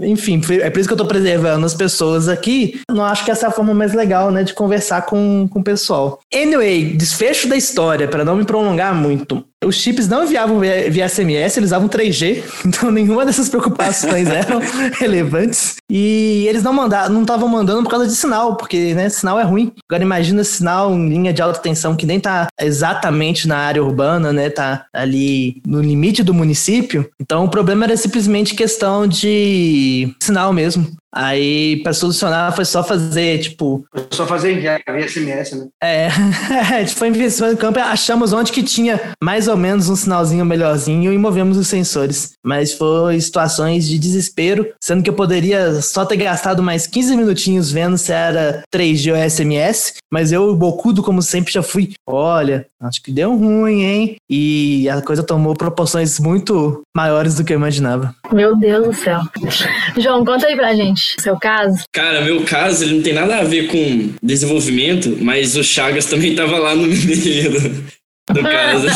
enfim, 0.00 0.40
é 0.62 0.70
por 0.70 0.78
isso 0.78 0.88
que 0.88 0.94
eu 0.94 0.98
tô 0.98 1.04
preservando 1.04 1.66
as 1.66 1.74
pessoas 1.74 2.26
aqui. 2.26 2.80
Não 2.88 3.04
acho 3.04 3.22
que 3.22 3.30
essa 3.30 3.44
é 3.44 3.48
a 3.50 3.52
forma 3.52 3.74
mais 3.74 3.92
legal, 3.92 4.30
né? 4.30 4.44
De 4.44 4.54
conversar 4.54 5.02
com, 5.02 5.46
com 5.46 5.62
pessoas 5.62 5.73
pessoal. 5.74 6.20
Anyway, 6.32 6.96
desfecho 6.96 7.48
da 7.48 7.56
história, 7.56 8.08
para 8.08 8.24
não 8.24 8.36
me 8.36 8.44
prolongar 8.44 8.94
muito. 8.94 9.44
Os 9.64 9.76
chips 9.76 10.08
não 10.08 10.24
enviavam 10.24 10.58
via, 10.58 10.90
via 10.90 11.08
SMS, 11.08 11.56
eles 11.56 11.70
usavam 11.70 11.88
3G, 11.88 12.42
então 12.66 12.90
nenhuma 12.90 13.24
dessas 13.24 13.48
preocupações 13.48 14.28
eram 14.30 14.60
relevantes. 14.98 15.76
E 15.90 16.46
eles 16.48 16.62
não 16.62 16.72
mandavam, 16.72 17.12
não 17.12 17.22
estavam 17.22 17.48
mandando 17.48 17.82
por 17.82 17.90
causa 17.90 18.06
de 18.06 18.14
sinal, 18.14 18.56
porque 18.56 18.94
né, 18.94 19.08
sinal 19.08 19.38
é 19.38 19.42
ruim. 19.42 19.72
Agora 19.88 20.02
imagina 20.02 20.44
sinal 20.44 20.92
em 20.92 21.08
linha 21.08 21.32
de 21.32 21.42
alta 21.42 21.60
tensão 21.60 21.96
que 21.96 22.06
nem 22.06 22.20
tá 22.20 22.48
exatamente 22.60 23.46
na 23.46 23.58
área 23.58 23.82
urbana, 23.82 24.32
né? 24.32 24.50
Tá 24.50 24.86
ali 24.92 25.62
no 25.66 25.80
limite 25.80 26.22
do 26.22 26.34
município. 26.34 27.08
Então 27.20 27.44
o 27.44 27.50
problema 27.50 27.84
era 27.84 27.96
simplesmente 27.96 28.54
questão 28.54 29.06
de 29.06 30.14
sinal 30.20 30.52
mesmo. 30.52 30.86
Aí, 31.16 31.80
para 31.84 31.92
solucionar, 31.92 32.52
foi 32.56 32.64
só 32.64 32.82
fazer, 32.82 33.38
tipo. 33.38 33.84
Foi 33.92 34.06
só 34.10 34.26
fazer 34.26 34.58
via 34.58 34.80
SMS, 35.08 35.52
né? 35.52 35.68
É, 35.80 36.08
a 36.74 36.80
gente 36.80 36.96
foi 36.96 37.06
investir 37.06 37.46
no 37.46 37.56
campo 37.56 37.78
e 37.78 37.82
achamos 37.82 38.32
onde 38.32 38.50
que 38.50 38.64
tinha 38.64 39.00
mais 39.22 39.46
ou 39.46 39.53
menos 39.56 39.88
um 39.88 39.96
sinalzinho 39.96 40.44
melhorzinho 40.44 41.12
e 41.12 41.18
movemos 41.18 41.56
os 41.56 41.68
sensores. 41.68 42.32
Mas 42.44 42.72
foi 42.72 43.20
situações 43.20 43.88
de 43.88 43.98
desespero, 43.98 44.72
sendo 44.82 45.02
que 45.02 45.10
eu 45.10 45.14
poderia 45.14 45.80
só 45.80 46.04
ter 46.04 46.16
gastado 46.16 46.62
mais 46.62 46.86
15 46.86 47.16
minutinhos 47.16 47.70
vendo 47.70 47.96
se 47.98 48.12
era 48.12 48.62
3G 48.74 49.12
ou 49.12 49.30
SMS, 49.30 49.94
mas 50.12 50.32
eu, 50.32 50.54
bocudo 50.54 51.02
como 51.02 51.22
sempre, 51.22 51.52
já 51.52 51.62
fui. 51.62 51.94
Olha, 52.06 52.66
acho 52.80 53.02
que 53.02 53.10
deu 53.10 53.36
ruim, 53.36 53.82
hein? 53.82 54.16
E 54.30 54.88
a 54.88 55.02
coisa 55.02 55.22
tomou 55.22 55.54
proporções 55.54 56.18
muito 56.20 56.82
maiores 56.96 57.34
do 57.34 57.44
que 57.44 57.52
eu 57.52 57.58
imaginava. 57.58 58.14
Meu 58.32 58.56
Deus 58.56 58.86
do 58.86 58.92
céu. 58.92 59.20
João, 59.98 60.24
conta 60.24 60.46
aí 60.46 60.56
pra 60.56 60.74
gente 60.74 61.20
seu 61.20 61.38
caso? 61.38 61.84
Cara, 61.92 62.20
meu 62.22 62.44
caso, 62.44 62.84
ele 62.84 62.96
não 62.96 63.02
tem 63.02 63.12
nada 63.12 63.38
a 63.38 63.44
ver 63.44 63.68
com 63.68 64.10
desenvolvimento, 64.22 65.16
mas 65.20 65.56
o 65.56 65.64
Chagas 65.64 66.06
também 66.06 66.34
tava 66.34 66.58
lá 66.58 66.74
no 66.74 66.86
meio 66.86 67.84
do 68.32 68.42
caso. 68.42 68.86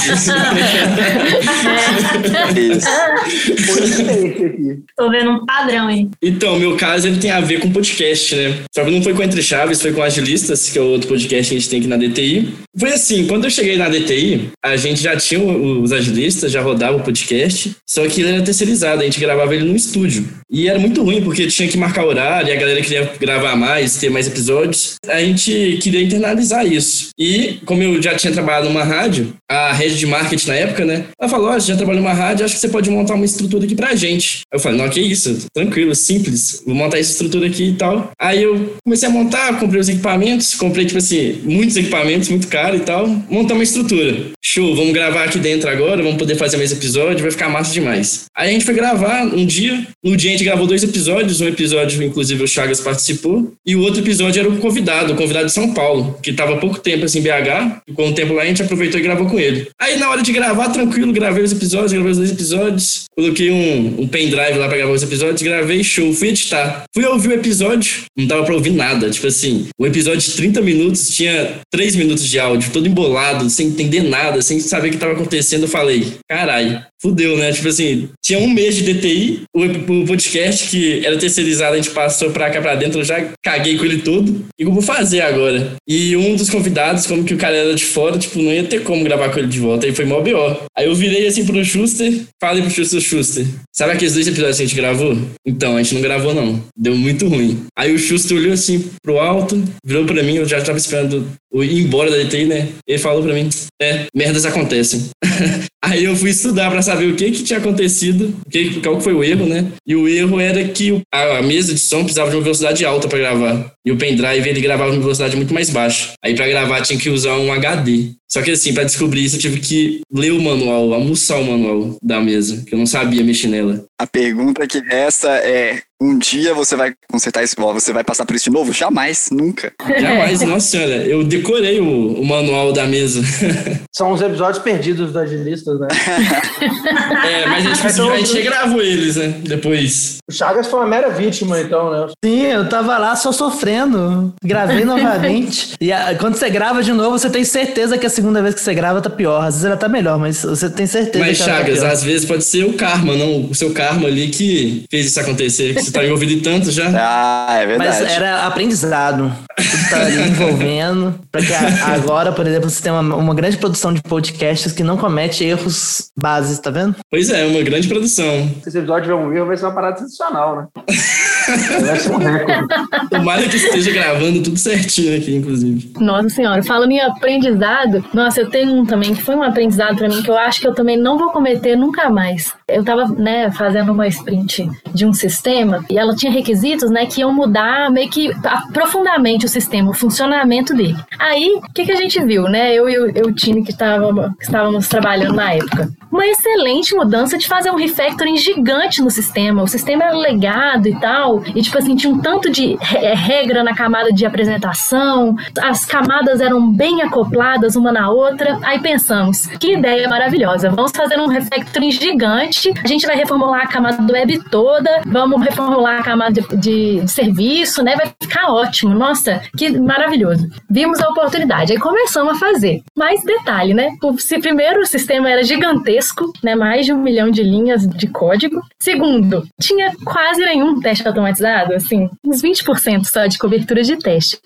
Tô 4.96 5.10
vendo 5.10 5.30
um 5.30 5.44
padrão 5.44 5.88
aí. 5.88 6.08
Então, 6.22 6.58
meu 6.58 6.76
caso 6.76 7.06
ele 7.06 7.18
tem 7.18 7.30
a 7.30 7.40
ver 7.40 7.60
com 7.60 7.70
podcast, 7.70 8.34
né? 8.34 8.54
Só 8.74 8.84
que 8.84 8.90
não 8.90 9.02
foi 9.02 9.12
com 9.12 9.22
Entre 9.22 9.42
Chaves, 9.42 9.82
foi 9.82 9.92
com 9.92 10.02
Agilistas, 10.02 10.70
que 10.70 10.78
é 10.78 10.82
o 10.82 10.86
outro 10.86 11.08
podcast 11.08 11.50
que 11.50 11.56
a 11.56 11.58
gente 11.58 11.68
tem 11.68 11.80
aqui 11.80 11.88
na 11.88 11.96
DTI. 11.96 12.54
Foi 12.78 12.90
assim, 12.90 13.26
quando 13.26 13.44
eu 13.44 13.50
cheguei 13.50 13.76
na 13.76 13.88
DTI, 13.88 14.50
a 14.64 14.76
gente 14.76 15.02
já 15.02 15.16
tinha 15.16 15.40
os 15.42 15.92
agilistas, 15.92 16.50
já 16.50 16.62
rodava 16.62 16.96
o 16.96 17.02
podcast, 17.02 17.76
só 17.86 18.06
que 18.06 18.22
ele 18.22 18.30
era 18.30 18.42
terceirizado, 18.42 19.02
a 19.02 19.04
gente 19.04 19.20
gravava 19.20 19.54
ele 19.54 19.64
no 19.64 19.76
estúdio. 19.76 20.26
E 20.50 20.68
era 20.68 20.78
muito 20.78 21.02
ruim, 21.02 21.22
porque 21.22 21.46
tinha 21.46 21.68
que 21.68 21.76
marcar 21.76 22.04
horário, 22.04 22.48
e 22.48 22.52
a 22.52 22.56
galera 22.56 22.80
queria 22.80 23.12
gravar 23.20 23.54
mais, 23.54 23.96
ter 23.96 24.10
mais 24.10 24.26
episódios. 24.26 24.94
A 25.06 25.20
gente 25.20 25.78
queria 25.82 26.02
internalizar 26.02 26.66
isso. 26.66 27.10
E, 27.18 27.58
como 27.66 27.82
eu 27.82 28.00
já 28.00 28.14
tinha 28.14 28.32
trabalhado 28.32 28.68
numa 28.68 28.82
rádio, 28.82 29.34
a 29.50 29.72
rede 29.72 29.98
de 29.98 30.06
marketing 30.06 30.48
na 30.48 30.54
época, 30.54 30.84
né? 30.84 31.04
Ela 31.20 31.28
falou: 31.28 31.50
Ó, 31.50 31.56
oh, 31.56 31.60
já 31.60 31.76
trabalhou 31.76 32.02
numa 32.02 32.14
rádio, 32.14 32.44
acho 32.44 32.54
que 32.54 32.60
você 32.60 32.68
pode 32.68 32.88
montar 32.90 33.14
uma 33.14 33.24
estrutura 33.24 33.64
aqui 33.64 33.74
pra 33.74 33.94
gente. 33.94 34.40
Eu 34.52 34.58
falei: 34.58 34.78
Não, 34.78 34.88
que 34.88 35.00
isso, 35.00 35.46
tranquilo, 35.52 35.94
simples, 35.94 36.62
vou 36.64 36.74
montar 36.74 36.98
essa 36.98 37.12
estrutura 37.12 37.46
aqui 37.46 37.70
e 37.70 37.74
tal. 37.74 38.10
Aí 38.18 38.42
eu 38.42 38.74
comecei 38.84 39.08
a 39.08 39.12
montar, 39.12 39.58
comprei 39.58 39.80
os 39.80 39.88
equipamentos, 39.88 40.54
comprei, 40.54 40.86
tipo 40.86 40.98
assim, 40.98 41.40
muitos 41.44 41.76
equipamentos, 41.76 42.28
muito 42.30 42.48
caro 42.48 42.76
e 42.76 42.80
tal, 42.80 43.06
montar 43.06 43.54
uma 43.54 43.62
estrutura. 43.62 44.28
Show, 44.42 44.74
vamos 44.74 44.92
gravar 44.94 45.24
aqui 45.24 45.38
dentro 45.38 45.68
agora, 45.68 46.02
vamos 46.02 46.18
poder 46.18 46.36
fazer 46.36 46.56
mais 46.56 46.72
episódio, 46.72 47.20
vai 47.20 47.30
ficar 47.30 47.50
massa 47.50 47.72
demais. 47.72 48.24
Aí 48.34 48.48
a 48.48 48.52
gente 48.52 48.64
foi 48.64 48.74
gravar 48.74 49.26
um 49.26 49.44
dia, 49.44 49.86
no 50.02 50.16
dia 50.16 50.37
gente 50.38 50.44
gravou 50.44 50.66
dois 50.66 50.84
episódios, 50.84 51.40
um 51.40 51.48
episódio, 51.48 52.02
inclusive, 52.02 52.42
o 52.42 52.46
Chagas 52.46 52.80
participou, 52.80 53.52
e 53.66 53.74
o 53.74 53.80
outro 53.80 54.00
episódio 54.00 54.38
era 54.38 54.48
o 54.48 54.56
convidado, 54.58 55.12
o 55.12 55.16
convidado 55.16 55.46
de 55.46 55.52
São 55.52 55.74
Paulo, 55.74 56.16
que 56.22 56.32
tava 56.32 56.54
há 56.54 56.56
pouco 56.58 56.78
tempo 56.78 57.04
assim 57.04 57.18
em 57.18 57.22
BH, 57.22 57.92
com 57.94 58.08
o 58.08 58.14
tempo 58.14 58.34
lá 58.34 58.42
a 58.42 58.46
gente 58.46 58.62
aproveitou 58.62 59.00
e 59.00 59.02
gravou 59.02 59.26
com 59.26 59.38
ele. 59.38 59.68
Aí 59.80 59.96
na 59.96 60.08
hora 60.10 60.22
de 60.22 60.32
gravar, 60.32 60.68
tranquilo, 60.68 61.12
gravei 61.12 61.42
os 61.42 61.52
episódios, 61.52 61.92
gravei 61.92 62.12
os 62.12 62.18
dois 62.18 62.30
episódios, 62.30 63.04
coloquei 63.16 63.50
um, 63.50 64.02
um 64.02 64.08
pendrive 64.08 64.58
lá 64.58 64.68
pra 64.68 64.76
gravar 64.76 64.92
os 64.92 65.02
episódios, 65.02 65.42
gravei, 65.42 65.82
show, 65.82 66.12
fui 66.12 66.28
editar. 66.28 66.84
Fui 66.94 67.04
ouvir 67.04 67.28
o 67.28 67.34
episódio, 67.34 68.04
não 68.16 68.26
dava 68.26 68.44
pra 68.44 68.54
ouvir 68.54 68.70
nada. 68.70 69.10
Tipo 69.10 69.26
assim, 69.26 69.66
o 69.78 69.86
episódio 69.86 70.20
de 70.20 70.32
30 70.32 70.60
minutos 70.62 71.08
tinha 71.08 71.56
3 71.72 71.96
minutos 71.96 72.24
de 72.28 72.38
áudio, 72.38 72.70
todo 72.72 72.86
embolado, 72.86 73.48
sem 73.50 73.68
entender 73.68 74.02
nada, 74.02 74.40
sem 74.40 74.60
saber 74.60 74.88
o 74.88 74.90
que 74.92 74.98
tava 74.98 75.12
acontecendo. 75.12 75.62
Eu 75.62 75.68
falei, 75.68 76.14
carai, 76.28 76.82
fudeu, 77.00 77.36
né? 77.36 77.52
Tipo 77.52 77.68
assim, 77.68 78.08
tinha 78.22 78.38
um 78.38 78.48
mês 78.48 78.76
de 78.76 78.92
DTI, 78.92 79.42
o, 79.54 79.62
o 79.64 80.06
podcast 80.06 80.68
que 80.68 81.04
era 81.04 81.16
terceirizado, 81.16 81.74
a 81.74 81.76
gente 81.76 81.90
passou 81.90 82.30
pra 82.30 82.50
cá 82.50 82.60
pra 82.60 82.74
dentro, 82.74 83.00
eu 83.00 83.04
já 83.04 83.32
caguei 83.42 83.76
com 83.76 83.84
ele 83.84 83.98
todo. 84.02 84.44
E 84.58 84.66
o 84.66 84.72
vou 84.72 84.82
fazer 84.82 85.20
agora? 85.20 85.74
E 85.88 86.16
um 86.16 86.36
dos 86.36 86.50
convidados, 86.50 87.06
como 87.06 87.24
que 87.24 87.34
o 87.34 87.38
cara 87.38 87.56
era 87.56 87.74
de 87.74 87.84
fora, 87.84 88.18
tipo, 88.18 88.40
não 88.40 88.52
ia 88.52 88.64
ter 88.64 88.82
como 88.82 89.04
gravar 89.04 89.30
com 89.30 89.38
ele 89.38 89.48
de 89.48 89.60
volta. 89.60 89.86
Aí 89.86 89.94
foi 89.94 90.04
mó 90.04 90.20
B.O. 90.20 90.56
Aí 90.76 90.86
eu 90.86 90.94
virei 90.94 91.26
assim 91.26 91.44
pro 91.44 91.64
Schuster, 91.64 92.22
falei 92.40 92.62
pro 92.62 92.70
Schuster, 92.70 93.00
Schuster, 93.00 93.46
sabe 93.74 93.92
aqueles 93.92 94.14
dois 94.14 94.26
episódios 94.26 94.56
que 94.56 94.62
a 94.62 94.66
gente 94.66 94.76
gravou? 94.76 95.16
Então, 95.46 95.76
a 95.76 95.82
gente 95.82 95.94
não 95.94 96.02
gravou 96.02 96.34
não. 96.34 96.62
Deu 96.76 96.96
muito 96.96 97.26
ruim. 97.28 97.64
Aí 97.76 97.92
o 97.94 97.98
Schuster 97.98 98.36
olhou 98.36 98.52
assim 98.52 98.90
pro 99.02 99.18
alto, 99.18 99.62
virou 99.84 100.04
pra 100.04 100.22
mim, 100.22 100.36
eu 100.36 100.46
já 100.46 100.60
tava 100.60 100.78
esperando 100.78 101.26
ir 101.54 101.80
embora 101.80 102.10
da 102.10 102.16
DTI, 102.18 102.44
né? 102.44 102.68
Ele 102.86 102.98
falou 102.98 103.22
pra 103.22 103.34
mim, 103.34 103.48
é, 103.80 104.06
merdas 104.14 104.44
acontecem. 104.44 105.08
Aí 105.82 106.04
eu 106.04 106.16
fui 106.16 106.30
estudar 106.30 106.70
para 106.70 106.82
saber 106.88 107.06
o 107.06 107.16
que 107.16 107.30
que 107.30 107.42
tinha 107.42 107.58
acontecido, 107.58 108.34
o 108.46 108.50
que, 108.50 108.80
qual 108.80 109.00
foi 109.00 109.12
o 109.12 109.22
erro, 109.22 109.46
né? 109.46 109.66
E 109.86 109.94
o 109.94 110.08
erro 110.08 110.40
era 110.40 110.64
que 110.64 111.00
a, 111.12 111.42
mesa 111.42 111.74
de 111.74 111.80
som 111.80 112.02
precisava 112.02 112.30
de 112.30 112.36
uma 112.36 112.42
velocidade 112.42 112.84
alta 112.84 113.08
para 113.08 113.18
gravar. 113.18 113.72
E 113.84 113.92
o 113.92 113.96
pendrive 113.96 114.48
ele 114.48 114.60
gravava 114.60 114.94
em 114.94 115.00
velocidade 115.00 115.36
muito 115.36 115.54
mais 115.54 115.70
baixa. 115.70 116.12
Aí 116.24 116.34
para 116.34 116.48
gravar 116.48 116.82
tinha 116.82 116.98
que 116.98 117.10
usar 117.10 117.36
um 117.38 117.52
HD. 117.52 118.12
Só 118.30 118.42
que 118.42 118.50
assim, 118.50 118.74
para 118.74 118.84
descobrir 118.84 119.24
isso, 119.24 119.36
eu 119.36 119.40
tive 119.40 119.60
que 119.60 120.00
ler 120.12 120.32
o 120.32 120.40
manual, 120.40 120.92
almoçar 120.92 121.38
o 121.38 121.44
manual 121.44 121.96
da 122.02 122.20
mesa, 122.20 122.62
que 122.66 122.74
eu 122.74 122.78
não 122.78 122.86
sabia 122.86 123.24
mexer 123.24 123.48
nela. 123.48 123.84
A 123.98 124.06
pergunta 124.06 124.66
que 124.66 124.80
resta 124.80 125.30
é: 125.30 125.80
um 126.00 126.16
dia 126.16 126.54
você 126.54 126.76
vai 126.76 126.94
consertar 127.10 127.42
isso, 127.42 127.56
você 127.56 127.92
vai 127.92 128.04
passar 128.04 128.24
por 128.24 128.36
isso 128.36 128.44
de 128.44 128.50
novo? 128.50 128.72
Jamais, 128.72 129.30
nunca. 129.32 129.72
Jamais, 129.98 130.40
nossa 130.42 130.68
senhora, 130.68 131.04
eu 131.04 131.24
decorei 131.24 131.80
o, 131.80 132.20
o 132.20 132.24
manual 132.24 132.72
da 132.72 132.86
mesa. 132.86 133.20
São 133.92 134.12
os 134.12 134.22
episódios 134.22 134.62
perdidos 134.62 135.12
das 135.12 135.30
listas, 135.30 135.78
né? 135.80 135.88
é, 137.26 137.46
mas 137.46 137.66
a 137.66 137.74
gente, 137.74 137.92
então, 137.92 138.12
a 138.12 138.18
gente 138.18 138.42
gravou 138.42 138.80
eles, 138.80 139.16
né? 139.16 139.28
Depois. 139.42 140.17
O 140.28 140.32
Chagas 140.32 140.66
foi 140.66 140.80
uma 140.80 140.86
mera 140.86 141.08
vítima, 141.08 141.58
então, 141.58 141.90
né? 141.90 142.12
Sim, 142.22 142.42
eu 142.42 142.68
tava 142.68 142.98
lá 142.98 143.16
só 143.16 143.32
sofrendo. 143.32 144.34
Gravei 144.44 144.84
novamente. 144.84 145.74
e 145.80 145.90
a, 145.90 146.14
quando 146.16 146.34
você 146.34 146.50
grava 146.50 146.82
de 146.82 146.92
novo, 146.92 147.18
você 147.18 147.30
tem 147.30 147.44
certeza 147.44 147.96
que 147.96 148.04
a 148.04 148.10
segunda 148.10 148.42
vez 148.42 148.54
que 148.54 148.60
você 148.60 148.74
grava 148.74 149.00
tá 149.00 149.08
pior. 149.08 149.40
Às 149.40 149.54
vezes 149.54 149.64
ela 149.64 149.76
tá 149.78 149.88
melhor, 149.88 150.18
mas 150.18 150.42
você 150.42 150.68
tem 150.68 150.86
certeza 150.86 151.24
mas, 151.24 151.38
que 151.38 151.42
ela 151.44 151.52
tá 151.52 151.58
Chagas, 151.64 151.80
tá 151.80 151.90
às 151.90 152.02
vezes 152.02 152.26
pode 152.26 152.44
ser 152.44 152.64
o 152.64 152.74
karma, 152.74 153.16
não 153.16 153.46
o 153.46 153.54
seu 153.54 153.72
karma 153.72 154.06
ali 154.06 154.28
que 154.28 154.84
fez 154.90 155.06
isso 155.06 155.18
acontecer. 155.18 155.74
Que 155.74 155.82
você 155.82 155.90
tá 155.90 156.04
envolvido 156.04 156.32
em 156.32 156.40
tanto 156.40 156.70
já. 156.70 156.88
Ah, 157.00 157.54
é 157.54 157.66
verdade. 157.66 158.02
Mas 158.02 158.12
era 158.12 158.46
aprendizado. 158.46 159.32
Tudo 159.56 159.90
tá 159.90 160.00
ali 160.00 160.28
envolvendo. 160.28 161.18
Pra 161.32 161.40
que 161.40 161.52
agora, 161.86 162.32
por 162.32 162.46
exemplo, 162.46 162.68
você 162.68 162.82
tem 162.82 162.92
uma, 162.92 163.16
uma 163.16 163.34
grande 163.34 163.56
produção 163.56 163.94
de 163.94 164.02
podcasts 164.02 164.72
que 164.72 164.82
não 164.82 164.96
comete 164.96 165.44
erros 165.44 166.10
bases, 166.16 166.58
tá 166.58 166.70
vendo? 166.70 166.96
Pois 167.10 167.30
é, 167.30 167.46
uma 167.46 167.62
grande 167.62 167.88
produção. 167.88 168.50
Se 168.62 168.68
esse 168.68 168.78
episódio 168.78 169.04
tiver 169.04 169.14
um 169.14 169.32
erro, 169.32 169.46
vai 169.46 169.56
ser 169.56 169.64
uma 169.64 169.74
parada 169.74 170.00
profissional, 170.18 170.56
né? 170.56 170.66
Vai 171.80 171.96
ser 171.96 172.12
um 172.12 172.18
recorde. 172.18 173.08
Tomara 173.10 173.48
que 173.48 173.56
esteja 173.56 173.90
gravando 173.90 174.42
tudo 174.42 174.58
certinho 174.58 175.16
aqui, 175.16 175.36
inclusive. 175.36 175.92
Nossa 175.98 176.28
senhora, 176.28 176.62
falando 176.62 176.90
em 176.90 177.00
aprendizado, 177.00 178.04
nossa, 178.12 178.40
eu 178.40 178.50
tenho 178.50 178.74
um 178.74 178.84
também 178.84 179.14
que 179.14 179.22
foi 179.22 179.34
um 179.34 179.42
aprendizado 179.42 179.96
para 179.96 180.08
mim 180.08 180.22
que 180.22 180.30
eu 180.30 180.36
acho 180.36 180.60
que 180.60 180.68
eu 180.68 180.74
também 180.74 180.98
não 180.98 181.16
vou 181.16 181.30
cometer 181.30 181.76
nunca 181.76 182.10
mais. 182.10 182.52
Eu 182.66 182.84
tava, 182.84 183.06
né, 183.06 183.50
fazendo 183.50 183.92
uma 183.92 184.06
sprint 184.08 184.68
de 184.92 185.06
um 185.06 185.12
sistema 185.12 185.84
e 185.88 185.98
ela 185.98 186.14
tinha 186.14 186.30
requisitos, 186.30 186.90
né, 186.90 187.06
que 187.06 187.20
iam 187.20 187.32
mudar 187.32 187.90
meio 187.90 188.10
que 188.10 188.30
profundamente 188.72 189.46
o 189.46 189.48
sistema, 189.48 189.90
o 189.90 189.94
funcionamento 189.94 190.74
dele. 190.74 190.96
Aí, 191.18 191.54
o 191.54 191.72
que, 191.72 191.86
que 191.86 191.92
a 191.92 191.96
gente 191.96 192.22
viu, 192.22 192.42
né? 192.42 192.74
Eu 192.74 192.88
e 192.88 192.98
o, 192.98 193.28
o 193.28 193.32
time 193.32 193.64
que, 193.64 193.74
tava, 193.74 194.34
que 194.38 194.44
estávamos 194.44 194.86
trabalhando 194.88 195.34
na 195.34 195.54
época. 195.54 195.88
Uma 196.10 196.26
excelente 196.26 196.94
mudança 196.94 197.38
de 197.38 197.46
fazer 197.46 197.70
um 197.70 197.76
refactoring 197.76 198.36
gigante 198.36 199.02
no 199.02 199.10
sistema. 199.10 199.62
O 199.62 199.68
sistema 199.68 200.07
legado 200.12 200.88
e 200.88 200.98
tal, 201.00 201.42
e 201.54 201.62
tipo 201.62 201.78
assim, 201.78 201.96
tinha 201.96 202.12
um 202.12 202.18
tanto 202.18 202.50
de 202.50 202.76
é, 202.94 203.14
regra 203.14 203.62
na 203.62 203.74
camada 203.74 204.12
de 204.12 204.24
apresentação, 204.24 205.36
as 205.60 205.84
camadas 205.84 206.40
eram 206.40 206.70
bem 206.70 207.02
acopladas 207.02 207.76
uma 207.76 207.92
na 207.92 208.10
outra. 208.10 208.58
Aí 208.62 208.80
pensamos, 208.80 209.46
que 209.46 209.74
ideia 209.74 210.08
maravilhosa, 210.08 210.70
vamos 210.70 210.92
fazer 210.94 211.18
um 211.18 211.26
refactoring 211.26 211.90
gigante, 211.90 212.72
a 212.82 212.86
gente 212.86 213.06
vai 213.06 213.16
reformular 213.16 213.62
a 213.62 213.66
camada 213.66 214.02
do 214.02 214.12
web 214.12 214.38
toda, 214.50 215.02
vamos 215.06 215.42
reformular 215.42 216.00
a 216.00 216.02
camada 216.02 216.40
de, 216.40 216.56
de 216.56 217.08
serviço, 217.08 217.82
né? 217.82 217.96
Vai 217.96 218.12
ficar 218.20 218.52
ótimo. 218.52 218.94
Nossa, 218.94 219.40
que 219.56 219.70
maravilhoso. 219.78 220.48
Vimos 220.70 221.00
a 221.00 221.08
oportunidade, 221.08 221.72
aí 221.72 221.78
começamos 221.78 222.36
a 222.36 222.38
fazer. 222.38 222.82
Mas 222.96 223.22
detalhe, 223.24 223.74
né? 223.74 223.90
Se 224.18 224.38
primeiro 224.38 224.80
o 224.80 224.86
sistema 224.86 225.30
era 225.30 225.42
gigantesco, 225.42 226.32
né? 226.42 226.54
Mais 226.54 226.86
de 226.86 226.92
um 226.92 226.98
milhão 226.98 227.30
de 227.30 227.42
linhas 227.42 227.86
de 227.86 228.06
código. 228.06 228.60
Segundo, 228.78 229.46
tinha 229.60 229.92
quase 230.04 230.40
nenhum 230.44 230.80
teste 230.80 231.06
automatizado, 231.06 231.74
assim, 231.74 232.08
uns 232.24 232.42
20% 232.42 233.04
só 233.04 233.26
de 233.26 233.38
cobertura 233.38 233.82
de 233.82 233.96
testes. 233.96 234.40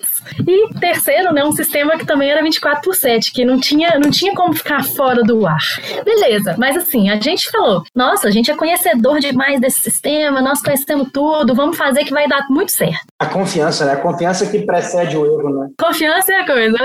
E 0.47 0.73
terceiro, 0.79 1.33
né? 1.33 1.43
Um 1.43 1.51
sistema 1.51 1.97
que 1.97 2.05
também 2.05 2.29
era 2.29 2.41
24 2.41 2.81
por 2.81 2.95
7, 2.95 3.31
que 3.31 3.45
não 3.45 3.59
tinha, 3.59 3.99
não 3.99 4.09
tinha 4.09 4.33
como 4.33 4.53
ficar 4.53 4.83
fora 4.83 5.23
do 5.23 5.45
ar. 5.45 5.61
Beleza, 6.03 6.55
mas 6.57 6.75
assim, 6.75 7.09
a 7.09 7.19
gente 7.19 7.49
falou, 7.49 7.83
nossa, 7.95 8.27
a 8.27 8.31
gente 8.31 8.51
é 8.51 8.55
conhecedor 8.55 9.19
demais 9.19 9.59
desse 9.59 9.81
sistema, 9.81 10.41
nós 10.41 10.61
conhecemos 10.61 11.09
tudo, 11.11 11.55
vamos 11.55 11.77
fazer 11.77 12.03
que 12.03 12.13
vai 12.13 12.27
dar 12.27 12.47
muito 12.49 12.71
certo. 12.71 13.05
A 13.19 13.25
confiança, 13.25 13.85
né? 13.85 13.93
A 13.93 13.97
confiança 13.97 14.45
que 14.45 14.59
precede 14.59 15.17
o 15.17 15.25
erro, 15.25 15.49
né? 15.59 15.69
Confiança 15.79 16.33
é 16.33 16.39
a 16.39 16.45
coisa. 16.45 16.77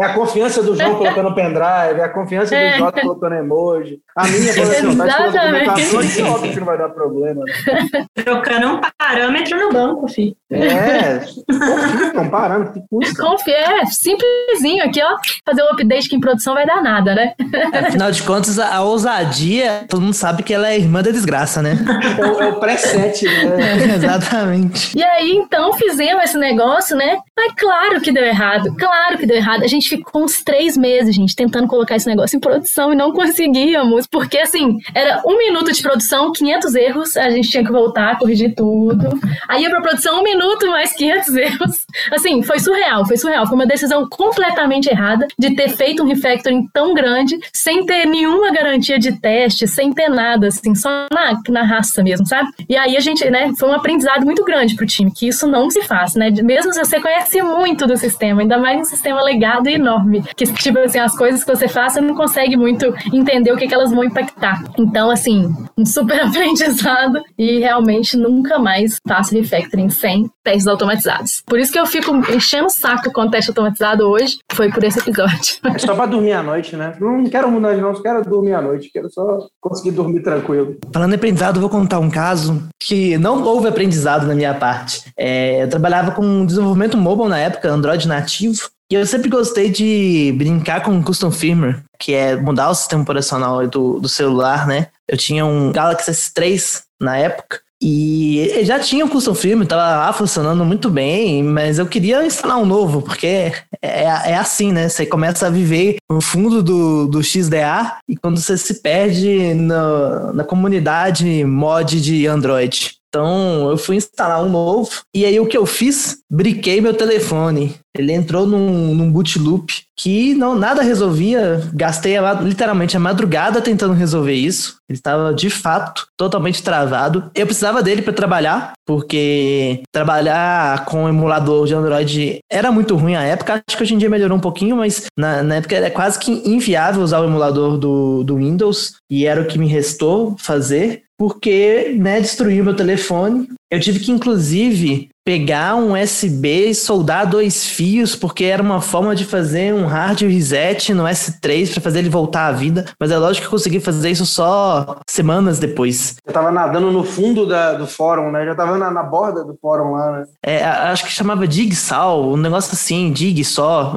É 0.00 0.04
a 0.04 0.14
confiança 0.14 0.62
do 0.62 0.76
João 0.76 0.96
colocando 0.96 1.34
pendrive, 1.34 2.00
é 2.00 2.04
a 2.04 2.08
confiança 2.08 2.50
do 2.50 2.60
é. 2.60 2.78
Jota 2.78 3.00
colocando 3.00 3.34
emoji. 3.34 4.00
A 4.16 4.26
minha 4.26 4.52
falando 4.52 4.70
assim, 4.70 4.96
tá 4.96 5.26
documentação, 5.26 6.26
é 6.26 6.30
óbvio 6.30 6.52
que 6.52 6.58
não 6.58 6.66
vai 6.66 6.78
dar 6.78 6.88
problema. 6.90 7.44
Né? 7.44 8.06
Trocando 8.14 8.66
um 8.66 8.80
parâmetro 8.98 9.58
no 9.58 9.72
banco, 9.72 10.08
filho. 10.08 10.36
É, 10.50 11.20
confia, 11.20 12.20
um 12.20 12.28
parâmetro, 12.28 12.74
que 12.74 12.88
custa. 12.90 13.22
Confia, 13.22 13.82
é 13.82 13.86
simplesinho 13.86 14.84
aqui, 14.84 15.00
ó. 15.00 15.16
Fazer 15.46 15.62
um 15.62 15.70
update 15.72 16.08
que 16.08 16.16
em 16.16 16.20
produção 16.20 16.54
vai 16.54 16.66
dar 16.66 16.82
nada, 16.82 17.14
né? 17.14 17.34
Afinal 17.72 18.10
de 18.10 18.22
contas, 18.24 18.58
a 18.58 18.82
ousadia, 18.82 19.84
todo 19.88 20.02
mundo 20.02 20.14
sabe 20.14 20.42
que 20.42 20.52
ela 20.52 20.68
é 20.68 20.76
irmã 20.76 21.02
da 21.02 21.12
desgraça, 21.12 21.62
né? 21.62 21.78
É 22.18 22.26
o, 22.26 22.42
é 22.42 22.48
o 22.48 22.58
preset, 22.58 23.24
né? 23.24 23.90
É, 23.90 23.94
exatamente. 23.94 24.98
E 24.98 25.04
aí, 25.04 25.30
então, 25.32 25.72
fizemos 25.74 26.24
esse 26.24 26.36
negócio, 26.36 26.96
né? 26.96 27.18
Mas 27.40 27.54
claro 27.54 27.98
que 28.02 28.12
deu 28.12 28.22
errado, 28.22 28.76
claro 28.78 29.16
que 29.16 29.24
deu 29.24 29.34
errado. 29.34 29.62
A 29.62 29.66
gente 29.66 29.88
ficou 29.88 30.24
uns 30.24 30.42
três 30.42 30.76
meses, 30.76 31.14
gente, 31.14 31.34
tentando 31.34 31.66
colocar 31.66 31.96
esse 31.96 32.06
negócio 32.06 32.36
em 32.36 32.40
produção 32.40 32.92
e 32.92 32.94
não 32.94 33.12
conseguíamos, 33.12 34.06
porque 34.06 34.36
assim, 34.36 34.76
era 34.94 35.22
um 35.24 35.38
minuto 35.38 35.72
de 35.72 35.80
produção, 35.80 36.32
500 36.32 36.74
erros, 36.74 37.16
a 37.16 37.30
gente 37.30 37.48
tinha 37.48 37.64
que 37.64 37.72
voltar, 37.72 38.18
corrigir 38.18 38.54
tudo. 38.54 39.18
Aí 39.48 39.62
ia 39.62 39.70
pra 39.70 39.80
produção 39.80 40.20
um 40.20 40.22
minuto, 40.22 40.66
mais 40.66 40.92
500 40.92 41.32
erros. 41.34 41.86
Assim, 42.10 42.42
foi 42.42 42.58
surreal, 42.58 43.06
foi 43.06 43.16
surreal. 43.16 43.46
Foi 43.46 43.56
uma 43.56 43.66
decisão 43.66 44.08
completamente 44.08 44.88
errada 44.88 45.26
de 45.38 45.54
ter 45.54 45.70
feito 45.70 46.02
um 46.02 46.06
refactoring 46.06 46.68
tão 46.72 46.94
grande, 46.94 47.38
sem 47.52 47.84
ter 47.84 48.06
nenhuma 48.06 48.50
garantia 48.50 48.98
de 48.98 49.18
teste, 49.20 49.66
sem 49.66 49.92
ter 49.92 50.08
nada, 50.08 50.48
assim, 50.48 50.74
só 50.74 51.06
na, 51.12 51.40
na 51.48 51.62
raça 51.62 52.02
mesmo, 52.02 52.26
sabe? 52.26 52.50
E 52.68 52.76
aí 52.76 52.96
a 52.96 53.00
gente, 53.00 53.28
né, 53.30 53.52
foi 53.58 53.68
um 53.68 53.74
aprendizado 53.74 54.24
muito 54.24 54.44
grande 54.44 54.74
pro 54.74 54.86
time, 54.86 55.12
que 55.12 55.28
isso 55.28 55.46
não 55.46 55.70
se 55.70 55.82
faz, 55.82 56.14
né? 56.14 56.30
Mesmo 56.42 56.72
se 56.72 56.78
você 56.78 57.00
conhece 57.00 57.40
muito 57.42 57.86
do 57.86 57.96
sistema, 57.96 58.42
ainda 58.42 58.58
mais 58.58 58.80
um 58.80 58.84
sistema 58.84 59.22
legado 59.22 59.68
e 59.68 59.74
enorme, 59.74 60.22
que, 60.36 60.44
tipo 60.44 60.78
assim, 60.78 60.98
as 60.98 61.16
coisas 61.16 61.44
que 61.44 61.54
você 61.54 61.68
faz, 61.68 61.94
você 61.94 62.00
não 62.00 62.14
consegue 62.14 62.56
muito 62.56 62.94
entender 63.12 63.52
o 63.52 63.56
que, 63.56 63.66
que 63.66 63.74
elas 63.74 63.90
vão 63.90 64.04
impactar. 64.04 64.62
Então, 64.78 65.10
assim, 65.10 65.52
um 65.76 65.84
super 65.84 66.20
aprendizado 66.24 67.22
e 67.38 67.58
realmente 67.58 68.16
nunca 68.16 68.58
mais 68.58 68.96
faço 69.06 69.34
refactoring 69.34 69.90
sem 69.90 70.30
testes 70.42 70.66
automatizados. 70.66 71.42
Por 71.46 71.58
isso 71.58 71.72
que 71.72 71.78
eu 71.78 71.86
fico 71.90 72.14
enchendo 72.32 72.66
o 72.66 72.70
saco 72.70 73.12
com 73.12 73.22
o 73.22 73.30
teste 73.30 73.50
automatizado 73.50 74.04
hoje, 74.08 74.38
foi 74.52 74.70
por 74.70 74.82
esse 74.84 74.98
episódio. 74.98 75.56
É 75.64 75.78
só 75.78 75.94
pra 75.94 76.06
dormir 76.06 76.32
à 76.32 76.42
noite, 76.42 76.76
né? 76.76 76.94
Não 77.00 77.24
quero 77.24 77.50
mudar 77.50 77.76
não, 77.76 77.94
só 77.94 78.02
quero 78.02 78.22
dormir 78.24 78.54
à 78.54 78.62
noite, 78.62 78.90
quero 78.92 79.10
só 79.10 79.46
conseguir 79.60 79.92
dormir 79.92 80.22
tranquilo. 80.22 80.76
Falando 80.92 81.12
em 81.12 81.16
aprendizado, 81.16 81.56
eu 81.56 81.60
vou 81.60 81.70
contar 81.70 81.98
um 81.98 82.10
caso 82.10 82.62
que 82.78 83.18
não 83.18 83.42
houve 83.42 83.68
aprendizado 83.68 84.26
na 84.26 84.34
minha 84.34 84.54
parte. 84.54 85.10
É, 85.16 85.62
eu 85.62 85.68
trabalhava 85.68 86.12
com 86.12 86.46
desenvolvimento 86.46 86.96
mobile 86.96 87.28
na 87.28 87.38
época, 87.38 87.70
Android 87.70 88.06
nativo, 88.06 88.70
e 88.90 88.94
eu 88.94 89.06
sempre 89.06 89.28
gostei 89.28 89.70
de 89.70 90.34
brincar 90.36 90.82
com 90.82 91.02
custom 91.02 91.30
firmware, 91.30 91.82
que 91.98 92.12
é 92.12 92.34
mudar 92.34 92.70
o 92.70 92.74
sistema 92.74 93.02
operacional 93.02 93.66
do, 93.66 94.00
do 94.00 94.08
celular, 94.08 94.66
né? 94.66 94.88
Eu 95.08 95.16
tinha 95.16 95.46
um 95.46 95.70
Galaxy 95.70 96.10
S3 96.10 96.82
na 97.00 97.16
época, 97.16 97.60
e 97.82 98.62
já 98.62 98.78
tinha 98.78 99.04
um 99.04 99.08
custom 99.08 99.34
firmware, 99.34 99.64
estava 99.64 100.06
lá 100.06 100.12
funcionando 100.12 100.64
muito 100.64 100.90
bem, 100.90 101.42
mas 101.42 101.78
eu 101.78 101.86
queria 101.86 102.24
instalar 102.24 102.58
um 102.58 102.66
novo, 102.66 103.00
porque 103.00 103.52
é, 103.80 104.02
é 104.02 104.36
assim, 104.36 104.70
né? 104.70 104.88
Você 104.88 105.06
começa 105.06 105.46
a 105.46 105.50
viver 105.50 105.96
no 106.10 106.20
fundo 106.20 106.62
do, 106.62 107.06
do 107.06 107.22
XDA 107.22 107.96
e 108.06 108.16
quando 108.16 108.38
você 108.38 108.58
se 108.58 108.82
perde 108.82 109.54
no, 109.54 110.32
na 110.34 110.44
comunidade 110.44 111.42
mod 111.44 112.00
de 112.00 112.26
Android. 112.26 112.99
Então 113.10 113.68
eu 113.68 113.76
fui 113.76 113.96
instalar 113.96 114.42
um 114.42 114.48
novo 114.48 114.88
e 115.14 115.24
aí 115.24 115.38
o 115.40 115.46
que 115.46 115.58
eu 115.58 115.66
fiz? 115.66 116.18
Briquei 116.30 116.80
meu 116.80 116.94
telefone. 116.94 117.74
Ele 117.96 118.12
entrou 118.12 118.46
num, 118.46 118.94
num 118.94 119.10
boot 119.10 119.36
loop 119.36 119.82
que 119.98 120.32
não 120.34 120.54
nada 120.54 120.80
resolvia. 120.80 121.60
Gastei 121.74 122.16
a, 122.16 122.32
literalmente 122.34 122.96
a 122.96 123.00
madrugada 123.00 123.60
tentando 123.60 123.94
resolver 123.94 124.32
isso. 124.32 124.76
Ele 124.88 124.96
estava 124.96 125.34
de 125.34 125.50
fato 125.50 126.06
totalmente 126.16 126.62
travado. 126.62 127.30
Eu 127.34 127.46
precisava 127.46 127.82
dele 127.82 128.00
para 128.00 128.12
trabalhar, 128.12 128.72
porque 128.86 129.82
trabalhar 129.92 130.84
com 130.84 131.08
emulador 131.08 131.66
de 131.66 131.74
Android 131.74 132.38
era 132.50 132.70
muito 132.70 132.94
ruim 132.96 133.16
à 133.16 133.22
época. 133.22 133.60
Acho 133.68 133.76
que 133.76 133.82
hoje 133.82 133.94
em 133.94 133.98
dia 133.98 134.08
melhorou 134.08 134.38
um 134.38 134.40
pouquinho, 134.40 134.76
mas 134.76 135.06
na, 135.18 135.42
na 135.42 135.56
época 135.56 135.74
era 135.74 135.90
quase 135.90 136.18
que 136.18 136.30
inviável 136.48 137.02
usar 137.02 137.20
o 137.20 137.24
emulador 137.24 137.76
do, 137.76 138.22
do 138.22 138.36
Windows 138.36 138.94
e 139.10 139.26
era 139.26 139.42
o 139.42 139.46
que 139.46 139.58
me 139.58 139.66
restou 139.66 140.36
fazer 140.38 141.02
porque 141.20 141.94
né, 141.98 142.18
destruiu 142.18 142.64
meu 142.64 142.74
telefone. 142.74 143.46
Eu 143.70 143.78
tive 143.78 144.00
que, 144.00 144.10
inclusive, 144.10 145.10
pegar 145.30 145.76
um 145.76 145.92
USB 145.92 146.70
e 146.70 146.74
soldar 146.74 147.24
dois 147.24 147.64
fios, 147.64 148.16
porque 148.16 148.46
era 148.46 148.60
uma 148.60 148.80
forma 148.80 149.14
de 149.14 149.24
fazer 149.24 149.72
um 149.72 149.86
hard 149.86 150.22
reset 150.22 150.92
no 150.92 151.04
S3 151.04 151.70
para 151.70 151.80
fazer 151.80 152.00
ele 152.00 152.08
voltar 152.08 152.48
à 152.48 152.50
vida. 152.50 152.84
Mas 152.98 153.12
é 153.12 153.16
lógico 153.16 153.42
que 153.42 153.46
eu 153.46 153.50
consegui 153.52 153.78
fazer 153.78 154.10
isso 154.10 154.26
só 154.26 154.96
semanas 155.08 155.60
depois. 155.60 156.16
Eu 156.26 156.32
tava 156.32 156.50
nadando 156.50 156.90
no 156.90 157.04
fundo 157.04 157.46
da, 157.46 157.74
do 157.74 157.86
fórum, 157.86 158.32
né? 158.32 158.44
Já 158.44 158.56
tava 158.56 158.76
na, 158.76 158.90
na, 158.90 159.04
borda 159.04 159.44
do 159.44 159.56
fórum 159.62 159.92
lá, 159.92 160.18
né? 160.18 160.24
É, 160.44 160.64
acho 160.64 161.04
que 161.04 161.12
chamava 161.12 161.46
Digsal, 161.46 162.32
um 162.32 162.36
negócio 162.36 162.72
assim, 162.72 163.12
Dig 163.12 163.44
só. 163.44 163.94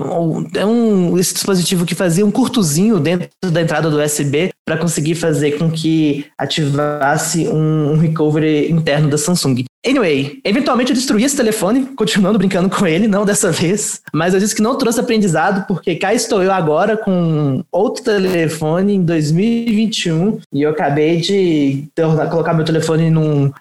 É 0.56 0.64
um 0.64 1.18
esse 1.18 1.34
dispositivo 1.34 1.84
que 1.84 1.96
fazia 1.96 2.24
um 2.24 2.30
curtozinho 2.30 3.00
dentro 3.00 3.28
da 3.42 3.60
entrada 3.60 3.90
do 3.90 4.00
USB 4.00 4.52
para 4.64 4.78
conseguir 4.78 5.16
fazer 5.16 5.58
com 5.58 5.72
que 5.72 6.28
ativasse 6.38 7.48
um, 7.48 7.94
um 7.94 7.98
recovery 7.98 8.72
interno 8.72 9.10
da 9.10 9.18
Samsung. 9.18 9.66
Anyway, 9.86 10.40
eventualmente 10.44 10.92
eu 10.92 10.96
destruí 10.96 11.24
esse 11.24 11.36
telefone, 11.36 11.86
continuando 11.96 12.38
brincando 12.38 12.70
com 12.70 12.88
ele, 12.88 13.08
não 13.08 13.26
dessa 13.26 13.52
vez. 13.52 14.02
Mas 14.14 14.34
eu 14.34 14.40
disse 14.40 14.56
que 14.56 14.62
não 14.62 14.78
trouxe 14.78 15.00
aprendizado, 15.00 15.68
porque 15.68 15.96
cá 15.96 16.14
estou 16.14 16.42
eu 16.42 16.52
agora 16.52 16.96
com 16.96 17.64
outro 17.72 18.04
telefone 18.04 18.96
em 18.96 19.04
2021 19.04 20.40
e 20.54 20.62
eu 20.62 20.70
acabei 20.70 21.18
de 21.18 21.86
colocar 22.30 22.54
meu 22.54 22.66
telefone 22.66 23.10
num 23.10 23.52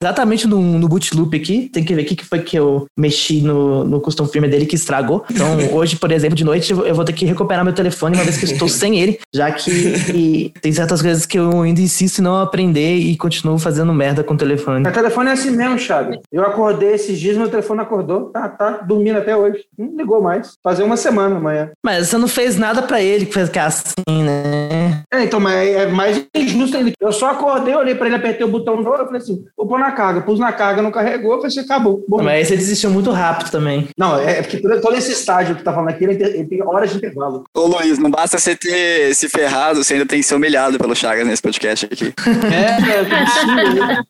exatamente 0.00 0.46
no, 0.46 0.78
no 0.78 0.88
boot 0.88 1.14
loop 1.16 1.36
aqui. 1.36 1.68
Tem 1.72 1.84
que 1.84 1.94
ver 1.94 2.02
o 2.02 2.04
que 2.04 2.24
foi 2.24 2.40
que 2.40 2.56
eu 2.56 2.86
mexi 2.96 3.40
no, 3.40 3.84
no 3.84 4.00
custom 4.00 4.26
firmware 4.26 4.50
dele 4.50 4.66
que 4.66 4.76
estragou. 4.76 5.24
Então, 5.30 5.56
hoje, 5.74 5.96
por 5.96 6.12
exemplo, 6.12 6.36
de 6.36 6.44
noite, 6.44 6.72
eu 6.72 6.94
vou 6.94 7.04
ter 7.04 7.12
que 7.12 7.24
recuperar 7.24 7.64
meu 7.64 7.74
telefone 7.74 8.16
uma 8.16 8.24
vez 8.24 8.36
que 8.36 8.46
eu 8.46 8.52
estou 8.52 8.68
sem 8.68 8.98
ele, 8.98 9.18
já 9.34 9.50
que 9.50 10.52
tem 10.60 10.72
certas 10.72 11.02
coisas 11.02 11.26
que 11.26 11.38
eu 11.38 11.62
ainda 11.62 11.80
insisto 11.80 12.20
em 12.20 12.22
não 12.22 12.36
aprender 12.36 12.96
e 12.96 13.16
continuo 13.16 13.58
fazendo 13.58 13.92
merda 13.92 14.22
com 14.22 14.34
o 14.34 14.36
telefone. 14.36 14.82
Meu 14.82 14.92
telefone 14.92 15.30
é 15.30 15.32
assim 15.32 15.47
mesmo, 15.50 15.78
Chagas. 15.78 16.18
Eu 16.32 16.42
acordei 16.42 16.94
esses 16.94 17.18
dias, 17.18 17.36
meu 17.36 17.48
telefone 17.48 17.80
acordou. 17.80 18.30
Tá, 18.30 18.48
tá 18.48 18.70
dormindo 18.78 19.18
até 19.18 19.36
hoje. 19.36 19.64
Não 19.76 19.96
ligou 19.96 20.20
mais. 20.22 20.54
Fazer 20.62 20.82
uma 20.82 20.96
semana 20.96 21.36
amanhã. 21.36 21.70
Mas 21.82 22.08
você 22.08 22.18
não 22.18 22.28
fez 22.28 22.56
nada 22.56 22.82
pra 22.82 23.00
ele 23.00 23.26
que 23.26 23.32
fez 23.32 23.48
que 23.48 23.58
é 23.58 23.62
assim, 23.62 24.22
né? 24.24 25.02
É, 25.12 25.24
então, 25.24 25.40
mas 25.40 25.68
é 25.68 25.86
mais 25.86 26.26
injusto 26.34 26.76
ainda. 26.76 26.92
Eu 27.00 27.12
só 27.12 27.30
acordei, 27.30 27.74
olhei 27.74 27.94
pra 27.94 28.06
ele, 28.06 28.16
apertei 28.16 28.46
o 28.46 28.50
botão 28.50 28.76
novo, 28.76 28.96
eu 28.96 29.06
falei 29.06 29.20
assim, 29.20 29.44
vou 29.56 29.66
pôr 29.66 29.78
na 29.78 29.92
carga. 29.92 30.20
Pus 30.20 30.38
na 30.38 30.52
carga, 30.52 30.82
não 30.82 30.90
carregou, 30.90 31.32
eu 31.32 31.38
falei 31.38 31.48
assim, 31.48 31.60
acabou. 31.60 32.04
Bom, 32.08 32.18
Mas 32.18 32.28
aí 32.28 32.44
você 32.44 32.56
desistiu 32.56 32.90
muito 32.90 33.10
rápido 33.10 33.50
também. 33.50 33.88
Não, 33.96 34.18
é 34.18 34.42
porque 34.42 34.58
todo, 34.58 34.94
esse 34.94 35.12
estágio 35.12 35.56
que 35.56 35.62
tá 35.62 35.72
falando 35.72 35.90
aqui, 35.90 36.04
ele 36.04 36.16
tem, 36.16 36.40
ele 36.40 36.62
horas 36.62 36.90
de 36.90 36.96
intervalo. 36.98 37.44
Ô 37.54 37.66
Luiz, 37.66 37.98
não 37.98 38.10
basta 38.10 38.38
você 38.38 38.54
ter 38.54 39.14
se 39.14 39.28
ferrado, 39.28 39.82
você 39.82 39.94
ainda 39.94 40.06
tem 40.06 40.20
que 40.20 40.26
ser 40.26 40.34
humilhado 40.34 40.78
pelo 40.78 40.94
Chagas 40.94 41.26
nesse 41.26 41.42
podcast 41.42 41.86
aqui. 41.86 42.12
É, 42.48 43.00
é, 43.00 43.04
que 43.04 43.14
absurdo, 43.14 43.54
né? 43.54 44.04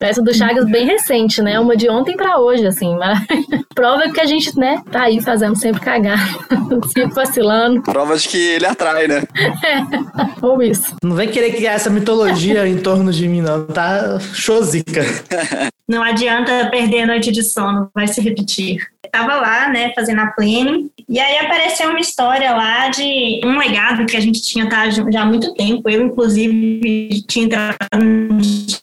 Essa 0.00 0.22
do 0.28 0.34
Chagas 0.34 0.66
bem 0.66 0.86
recente, 0.86 1.40
né? 1.40 1.58
Uma 1.58 1.76
de 1.76 1.88
ontem 1.88 2.16
pra 2.16 2.38
hoje, 2.38 2.66
assim. 2.66 2.94
Mas 2.96 3.18
prova 3.74 4.10
que 4.10 4.20
a 4.20 4.26
gente, 4.26 4.56
né, 4.58 4.82
tá 4.90 5.04
aí 5.04 5.20
fazendo 5.20 5.56
sempre 5.56 5.80
cagar, 5.80 6.18
sempre 6.92 7.14
vacilando. 7.14 7.82
Prova 7.82 8.16
de 8.16 8.28
que 8.28 8.36
ele 8.36 8.66
atrai, 8.66 9.08
né? 9.08 9.22
Ou 10.42 10.62
isso. 10.62 10.94
Não 11.02 11.16
vem 11.16 11.28
querer 11.28 11.52
criar 11.52 11.72
essa 11.72 11.90
mitologia 11.90 12.68
em 12.68 12.78
torno 12.78 13.12
de 13.12 13.26
mim, 13.26 13.40
não. 13.40 13.66
Tá 13.66 14.18
chosica. 14.20 15.02
Não 15.88 16.02
adianta 16.02 16.68
perder 16.70 17.00
a 17.00 17.06
noite 17.06 17.32
de 17.32 17.42
sono, 17.42 17.88
vai 17.94 18.06
se 18.06 18.20
repetir. 18.20 18.86
Eu 19.08 19.10
tava 19.10 19.36
lá, 19.36 19.68
né, 19.68 19.92
fazendo 19.94 20.20
a 20.20 20.26
planning, 20.26 20.90
e 21.08 21.18
aí 21.18 21.38
apareceu 21.38 21.88
uma 21.88 22.00
história 22.00 22.54
lá 22.54 22.88
de 22.88 23.40
um 23.42 23.58
legado 23.58 24.04
que 24.04 24.16
a 24.16 24.20
gente 24.20 24.42
tinha 24.42 24.68
tá, 24.68 24.90
já 24.90 25.22
há 25.22 25.24
muito 25.24 25.54
tempo. 25.54 25.88
Eu, 25.88 26.02
inclusive, 26.02 27.22
tinha 27.26 27.46
entrado 27.46 27.76
no 28.02 28.38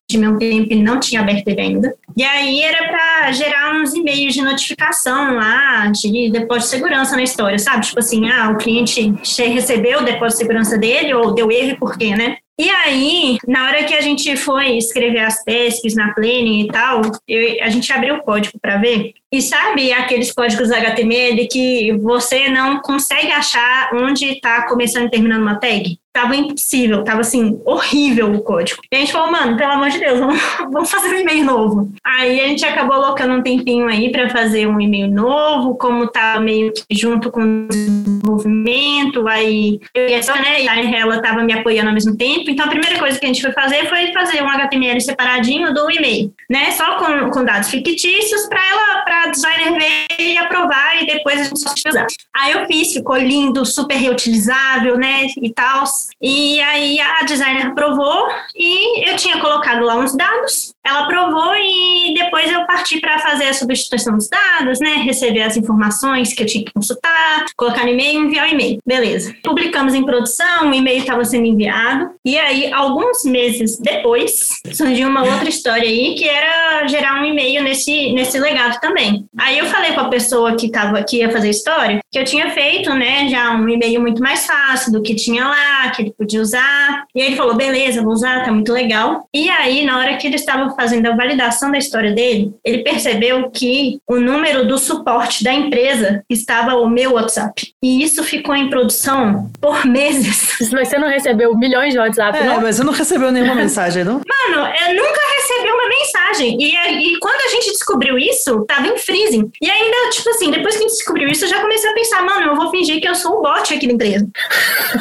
time 0.09 0.25
há 0.25 0.29
um 0.29 0.37
tempo 0.37 0.73
e 0.73 0.81
não 0.81 0.99
tinha 0.99 1.21
aberto 1.21 1.47
ele 1.47 1.61
ainda. 1.61 1.95
E 2.17 2.23
aí 2.23 2.61
era 2.61 2.87
para 2.87 3.31
gerar 3.31 3.75
uns 3.75 3.93
e-mails 3.93 4.33
de 4.33 4.41
notificação 4.41 5.35
lá, 5.35 5.87
de 5.87 6.31
depósito 6.31 6.65
de 6.65 6.77
segurança 6.77 7.15
na 7.15 7.23
história, 7.23 7.59
sabe? 7.59 7.85
Tipo 7.85 7.99
assim, 7.99 8.27
ah, 8.29 8.49
o 8.49 8.57
cliente 8.57 9.13
recebeu 9.37 9.99
o 9.99 10.03
depósito 10.03 10.39
de 10.39 10.47
segurança 10.47 10.77
dele 10.77 11.13
ou 11.13 11.35
deu 11.35 11.51
erro 11.51 11.77
por 11.77 11.97
quê, 11.97 12.15
né? 12.15 12.37
E 12.57 12.69
aí, 12.69 13.37
na 13.45 13.65
hora 13.67 13.83
que 13.83 13.93
a 13.93 13.99
gente 13.99 14.37
foi 14.37 14.77
escrever 14.77 15.19
as 15.19 15.43
tasks 15.43 15.93
na 15.93 16.13
planning 16.13 16.61
e 16.61 16.67
tal, 16.67 17.01
eu- 17.27 17.61
a 17.61 17.69
gente 17.69 17.91
abriu 17.91 18.15
o 18.15 18.23
código 18.23 18.57
para 18.61 18.77
ver. 18.77 19.13
E 19.29 19.41
sabe 19.41 19.91
aqueles 19.91 20.31
códigos 20.31 20.71
HTML 20.71 21.47
que 21.49 21.91
você 21.97 22.47
não 22.47 22.79
consegue 22.81 23.29
achar 23.31 23.89
onde 23.93 24.25
está 24.25 24.65
começando 24.69 25.07
e 25.07 25.11
terminando 25.11 25.41
uma 25.41 25.59
tag? 25.59 25.99
Tava 26.15 26.35
impossível, 26.35 27.03
tava 27.03 27.19
assim, 27.19 27.61
horrível 27.65 28.31
o 28.33 28.41
código. 28.41 28.81
E 28.89 28.95
a 28.95 28.99
gente 28.99 29.11
falou, 29.11 29.29
mano, 29.29 29.57
pelo 29.57 29.73
amor 29.73 29.89
de 29.89 29.99
Deus, 29.99 30.17
vamos, 30.17 30.39
vamos 30.71 30.89
fazer 30.89 31.09
um 31.09 31.19
e-mail 31.19 31.43
novo. 31.43 31.91
Aí 32.03 32.39
a 32.39 32.47
gente 32.47 32.65
acabou 32.65 32.95
colocando 32.95 33.33
um 33.33 33.41
tempinho 33.41 33.87
aí 33.87 34.11
para 34.11 34.29
fazer 34.29 34.67
um 34.67 34.79
e-mail 34.79 35.07
novo, 35.07 35.75
como 35.75 36.07
tá 36.07 36.39
meio 36.39 36.73
que 36.73 36.83
junto 36.91 37.29
com 37.31 37.41
o 37.41 37.67
desenvolvimento, 37.67 39.27
aí 39.27 39.79
eu 39.93 40.07
e 40.07 40.15
a 40.15 40.23
Sônia, 40.23 40.41
né, 40.41 40.63
e 40.63 40.67
aí 40.67 40.95
ela 40.95 41.21
tava 41.21 41.43
me 41.43 41.53
apoiando 41.53 41.89
ao 41.89 41.93
mesmo 41.93 42.15
tempo. 42.17 42.49
Então 42.49 42.65
a 42.65 42.69
primeira 42.69 42.97
coisa 42.97 43.19
que 43.19 43.25
a 43.25 43.27
gente 43.27 43.41
foi 43.41 43.51
fazer 43.51 43.87
foi 43.87 44.11
fazer 44.11 44.41
um 44.41 44.49
HTML 44.49 44.99
separadinho 45.01 45.73
do 45.73 45.91
e-mail, 45.91 46.33
né? 46.49 46.71
Só 46.71 46.97
com, 46.97 47.29
com 47.29 47.43
dados 47.43 47.69
fictícios 47.69 48.47
para 48.47 48.59
ela, 48.59 49.04
designer 49.31 49.77
ver 49.79 50.05
e 50.19 50.37
aprovar 50.37 51.01
e 51.01 51.05
depois 51.05 51.41
a 51.41 51.43
gente 51.43 51.59
só 51.59 51.71
utilizar. 51.71 52.07
Aí 52.35 52.51
eu 52.51 52.65
fiz, 52.67 52.93
ficou 52.93 53.17
lindo, 53.17 53.65
super 53.65 53.95
reutilizável, 53.95 54.97
né? 54.97 55.27
E 55.41 55.53
tal. 55.53 55.85
E 56.21 56.59
aí 56.61 56.99
a 56.99 57.23
designer 57.23 57.67
aprovou 57.67 58.27
e 58.55 59.09
eu 59.09 59.15
tinha 59.15 59.39
colocado 59.39 59.83
lá 59.83 59.95
uns 59.95 60.15
dados. 60.15 60.74
Ela 60.85 61.01
aprovou 61.01 61.53
e 61.55 62.13
depois 62.13 62.51
eu 62.51 62.65
parti 62.65 62.99
para 62.99 63.19
fazer 63.19 63.45
a 63.45 63.53
substituição 63.53 64.15
dos 64.15 64.29
dados, 64.29 64.79
né? 64.79 64.95
Receber 64.97 65.41
as 65.41 65.57
informações 65.57 66.33
que 66.33 66.43
eu 66.43 66.47
tinha 66.47 66.63
que 66.63 66.73
consultar, 66.73 67.45
colocar 67.55 67.83
no 67.83 67.89
e-mail 67.89 68.21
e 68.21 68.25
enviar 68.25 68.47
o 68.47 68.51
e-mail. 68.51 68.79
Beleza. 68.85 69.33
Publicamos 69.43 69.93
em 69.93 70.05
produção, 70.05 70.69
o 70.69 70.73
e-mail 70.73 70.99
estava 70.99 71.23
sendo 71.25 71.45
enviado. 71.45 72.11
E 72.23 72.37
aí, 72.37 72.71
alguns 72.71 73.23
meses 73.25 73.77
depois, 73.77 74.49
surgiu 74.73 75.07
uma 75.07 75.23
outra 75.23 75.49
história 75.49 75.87
aí 75.87 76.15
que 76.15 76.27
era 76.27 76.87
gerar 76.87 77.21
um 77.21 77.25
e-mail 77.25 77.63
nesse, 77.63 78.13
nesse 78.13 78.39
legado 78.39 78.79
também. 78.79 79.25
Aí 79.37 79.57
eu 79.57 79.65
falei 79.65 79.93
com 79.93 80.01
a 80.01 80.09
pessoa 80.09 80.55
que, 80.55 80.69
tava, 80.69 81.03
que 81.03 81.17
ia 81.17 81.31
fazer 81.31 81.49
história 81.49 81.99
que 82.11 82.19
eu 82.19 82.23
tinha 82.23 82.49
feito, 82.51 82.93
né, 82.93 83.27
já 83.27 83.51
um 83.51 83.67
e-mail 83.67 83.99
muito 83.99 84.21
mais 84.21 84.45
fácil 84.45 84.91
do 84.91 85.01
que 85.01 85.15
tinha 85.15 85.45
lá, 85.47 85.89
que 85.89 86.01
ele 86.01 86.13
podia 86.17 86.41
usar. 86.41 87.05
E 87.13 87.21
aí 87.21 87.27
ele 87.27 87.35
falou: 87.35 87.55
beleza, 87.55 88.01
vou 88.01 88.13
usar, 88.13 88.45
tá 88.45 88.51
muito 88.51 88.71
legal. 88.71 89.27
E 89.33 89.49
aí, 89.49 89.85
na 89.85 89.97
hora 89.97 90.17
que 90.17 90.27
ele 90.27 90.35
estava 90.35 90.74
fazendo 90.75 91.07
a 91.07 91.15
validação 91.15 91.71
da 91.71 91.77
história 91.77 92.11
dele, 92.11 92.53
ele 92.63 92.83
percebeu 92.83 93.49
que 93.49 93.99
o 94.07 94.17
número 94.17 94.67
do 94.67 94.77
suporte 94.77 95.43
da 95.43 95.53
empresa 95.53 96.23
estava 96.29 96.75
o 96.75 96.89
meu 96.89 97.13
WhatsApp. 97.13 97.73
E 97.83 98.03
isso 98.03 98.23
ficou 98.23 98.55
em 98.55 98.69
produção 98.69 99.49
por 99.61 99.85
meses. 99.85 100.53
Mas 100.71 100.87
você 100.89 100.97
não 100.97 101.07
recebeu 101.07 101.55
milhões 101.57 101.93
de 101.93 101.99
WhatsApp, 101.99 102.37
É, 102.37 102.43
não? 102.43 102.61
mas 102.61 102.75
você 102.77 102.83
não 102.83 102.93
recebeu 102.93 103.31
nenhuma 103.31 103.55
mensagem, 103.55 104.03
não? 104.03 104.21
Mano, 104.27 104.67
eu 104.67 104.95
nunca 104.95 105.21
recebi 105.37 105.69
uma 105.71 105.87
mensagem. 105.89 106.57
E, 106.61 106.75
e 107.15 107.19
quando 107.19 107.41
a 107.41 107.47
gente 107.49 107.71
descobriu 107.71 108.17
isso, 108.17 108.63
tava 108.65 108.87
em 108.87 108.97
freezing. 108.97 109.49
E 109.61 109.69
ainda, 109.69 110.09
tipo 110.11 110.29
assim, 110.29 110.51
depois 110.51 110.75
que 110.75 110.83
a 110.83 110.87
gente 110.87 110.97
descobriu 110.97 111.27
isso, 111.27 111.45
eu 111.45 111.49
já 111.49 111.61
comecei 111.61 111.89
a 111.89 111.93
pensar, 111.93 112.23
mano, 112.23 112.47
eu 112.51 112.55
vou 112.55 112.69
fingir 112.71 112.99
que 113.01 113.07
eu 113.07 113.15
sou 113.15 113.39
o 113.39 113.41
bot 113.41 113.73
aqui 113.73 113.87
da 113.87 113.93
empresa. 113.93 114.27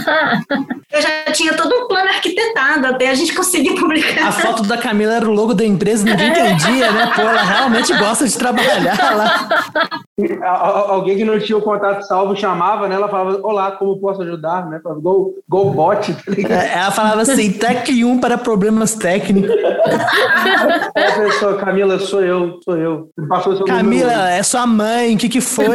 eu 0.95 1.03
já 1.03 1.33
tinha 1.33 1.55
todo 1.55 1.75
um 1.75 1.89
plano 1.89 2.09
arquitetado 2.09 2.87
até 2.87 3.11
a 3.11 3.15
gente 3.15 3.35
conseguir 3.35 3.75
publicar. 3.79 4.29
A 4.29 4.33
foto 4.33 4.63
da 4.63 4.79
Camila 4.79 5.15
era 5.15 5.29
o 5.29 5.33
logo 5.33 5.53
da 5.53 5.65
empresa, 5.65 6.05
ninguém 6.05 6.29
entendia, 6.31 6.93
né? 6.93 7.11
Pô, 7.15 7.23
ela 7.23 7.43
realmente 7.43 7.93
gosta 7.97 8.27
de 8.27 8.39
trabalhar 8.39 9.15
lá. 9.17 9.49
Alguém 10.89 11.17
que 11.17 11.25
não 11.25 11.39
tinha 11.41 11.59
o 11.59 11.63
contato 11.63 12.03
salvo 12.03 12.37
chamava, 12.37 12.87
né? 12.87 12.95
Ela 12.95 13.09
falava, 13.09 13.41
olá, 13.43 13.73
como 13.73 13.99
posso 14.01 14.23
ajudar? 14.23 14.69
Né? 14.69 14.81
Go, 14.85 15.35
go 15.49 15.71
bot, 15.71 16.15
tá 16.15 16.23
ligado? 16.29 16.63
É, 16.63 16.79
Ela 16.79 16.91
falava 16.93 17.23
assim, 17.23 17.51
Tec 17.51 17.89
1 17.89 18.19
para 18.21 18.39
problemas 18.39 18.95
técnicos. 18.95 19.51
A 20.95 21.21
pessoa, 21.21 21.57
Camila, 21.57 21.99
sou 21.99 22.23
eu, 22.23 22.61
sou 22.65 22.77
eu. 22.77 23.09
Passou 23.29 23.57
seu. 23.57 23.67
Camila, 23.67 24.31
é 24.31 24.43
sua 24.43 24.67
mãe, 24.67 25.17
o 25.17 25.19
que 25.19 25.29
que 25.29 25.41
foi? 25.41 25.67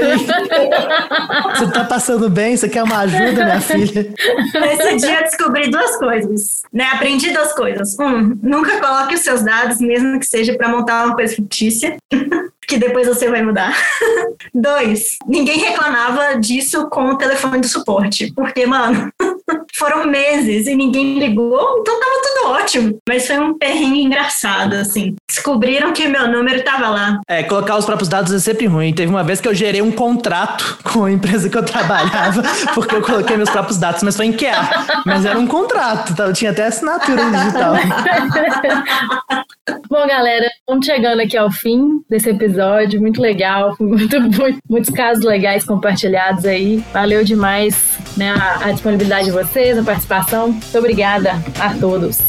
Você 1.56 1.72
tá 1.72 1.84
passando 1.84 2.30
bem? 2.30 2.56
Você 2.56 2.70
quer 2.70 2.84
uma 2.84 3.00
ajuda, 3.00 3.44
minha 3.44 3.62
filha? 3.62 4.14
Nesse 4.54 4.88
eu 5.16 5.24
descobri 5.24 5.70
duas 5.70 5.98
coisas, 5.98 6.62
né? 6.72 6.86
Aprendi 6.94 7.32
duas 7.32 7.54
coisas. 7.54 7.98
Um, 8.00 8.38
nunca 8.42 8.80
coloque 8.80 9.16
os 9.16 9.22
seus 9.22 9.44
dados, 9.44 9.80
mesmo 9.80 10.20
que 10.20 10.26
seja 10.26 10.56
para 10.56 10.70
montar 10.70 11.06
uma 11.06 11.16
coisa 11.16 11.36
fictícia, 11.36 11.98
que 12.68 12.78
depois 12.78 13.08
você 13.08 13.30
vai 13.30 13.42
mudar. 13.42 13.76
Dois, 14.54 15.18
ninguém 15.28 15.58
reclamava 15.60 16.40
disso 16.40 16.88
com 16.90 17.10
o 17.10 17.18
telefone 17.18 17.60
do 17.60 17.68
suporte, 17.68 18.32
porque, 18.36 18.66
mano, 18.66 19.12
foram 19.74 20.06
meses 20.06 20.68
e 20.68 20.76
ninguém 20.76 21.20
ligou, 21.20 21.78
então 21.80 22.00
tava 22.00 22.22
tudo 22.22 22.52
ótimo. 22.52 22.98
Mas 23.08 23.28
foi 23.28 23.40
um 23.40 23.58
perrengue 23.58 24.04
engraçado, 24.04 24.74
assim. 24.74 25.16
Descobriram 25.28 25.94
que 25.94 26.08
meu 26.08 26.28
número 26.28 26.64
tava 26.64 26.90
lá. 26.90 27.20
É, 27.28 27.44
colocar 27.44 27.78
os 27.78 27.86
próprios 27.86 28.10
dados 28.10 28.34
é 28.34 28.40
sempre 28.40 28.66
ruim. 28.66 28.94
Teve 28.94 29.10
uma 29.10 29.24
vez 29.24 29.40
que 29.42 29.48
eu 29.48 29.54
gerei 29.54 29.82
um 29.82 29.92
contrato 29.92 30.78
com 30.84 31.06
a 31.06 31.12
empresa 31.12 31.50
que 31.50 31.58
eu 31.58 31.64
trabalhava, 31.64 32.42
porque 32.74 32.96
eu 32.96 33.02
coloquei 33.02 33.38
meus 33.38 33.50
próprios 33.50 33.78
dados, 33.78 34.04
mas 34.04 34.16
foi 34.16 34.28
em 34.28 34.34
QA. 34.34 35.04
Mas 35.06 35.26
era 35.26 35.38
um 35.38 35.48
contrato, 35.48 36.16
tá? 36.16 36.32
tinha 36.34 36.52
até 36.52 36.68
assinatura 36.68 37.26
digital. 37.32 37.76
Bom, 39.90 40.08
galera, 40.08 40.48
vamos 40.68 40.86
chegando 40.86 41.20
aqui 41.22 41.38
ao 41.38 41.52
fim 41.52 42.02
desse 42.10 42.30
episódio. 42.30 43.00
Muito 43.02 43.22
legal, 43.22 43.76
muito, 43.80 44.20
muito- 44.22 44.60
muitos 44.70 44.90
casos 44.92 45.24
legais 45.24 45.64
compartilhados 45.64 46.46
aí. 46.46 46.84
Valeu 46.94 47.24
demais 47.24 47.76
né, 48.18 48.32
a, 48.32 48.68
a 48.68 48.72
disponibilidade 48.72 49.26
de 49.26 49.32
vocês, 49.44 49.78
a 49.78 49.84
participação. 49.84 50.50
Muito 50.50 50.78
obrigada 50.78 51.42
a 51.60 51.74
todos. 51.74 52.20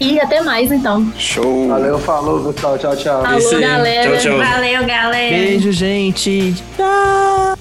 E 0.00 0.20
até 0.20 0.40
mais, 0.40 0.70
então. 0.70 1.12
Show. 1.16 1.68
Valeu, 1.68 1.98
falou, 1.98 2.52
pessoal. 2.52 2.78
Tchau, 2.78 2.96
tchau. 2.96 3.22
Falou, 3.22 3.38
isso 3.38 3.54
aí. 3.54 3.60
galera. 3.60 4.18
Tchau, 4.18 4.30
tchau. 4.32 4.38
Valeu, 4.38 4.86
galera. 4.86 5.36
Beijo, 5.36 5.72
gente. 5.72 6.54
Tchau. 6.76 7.57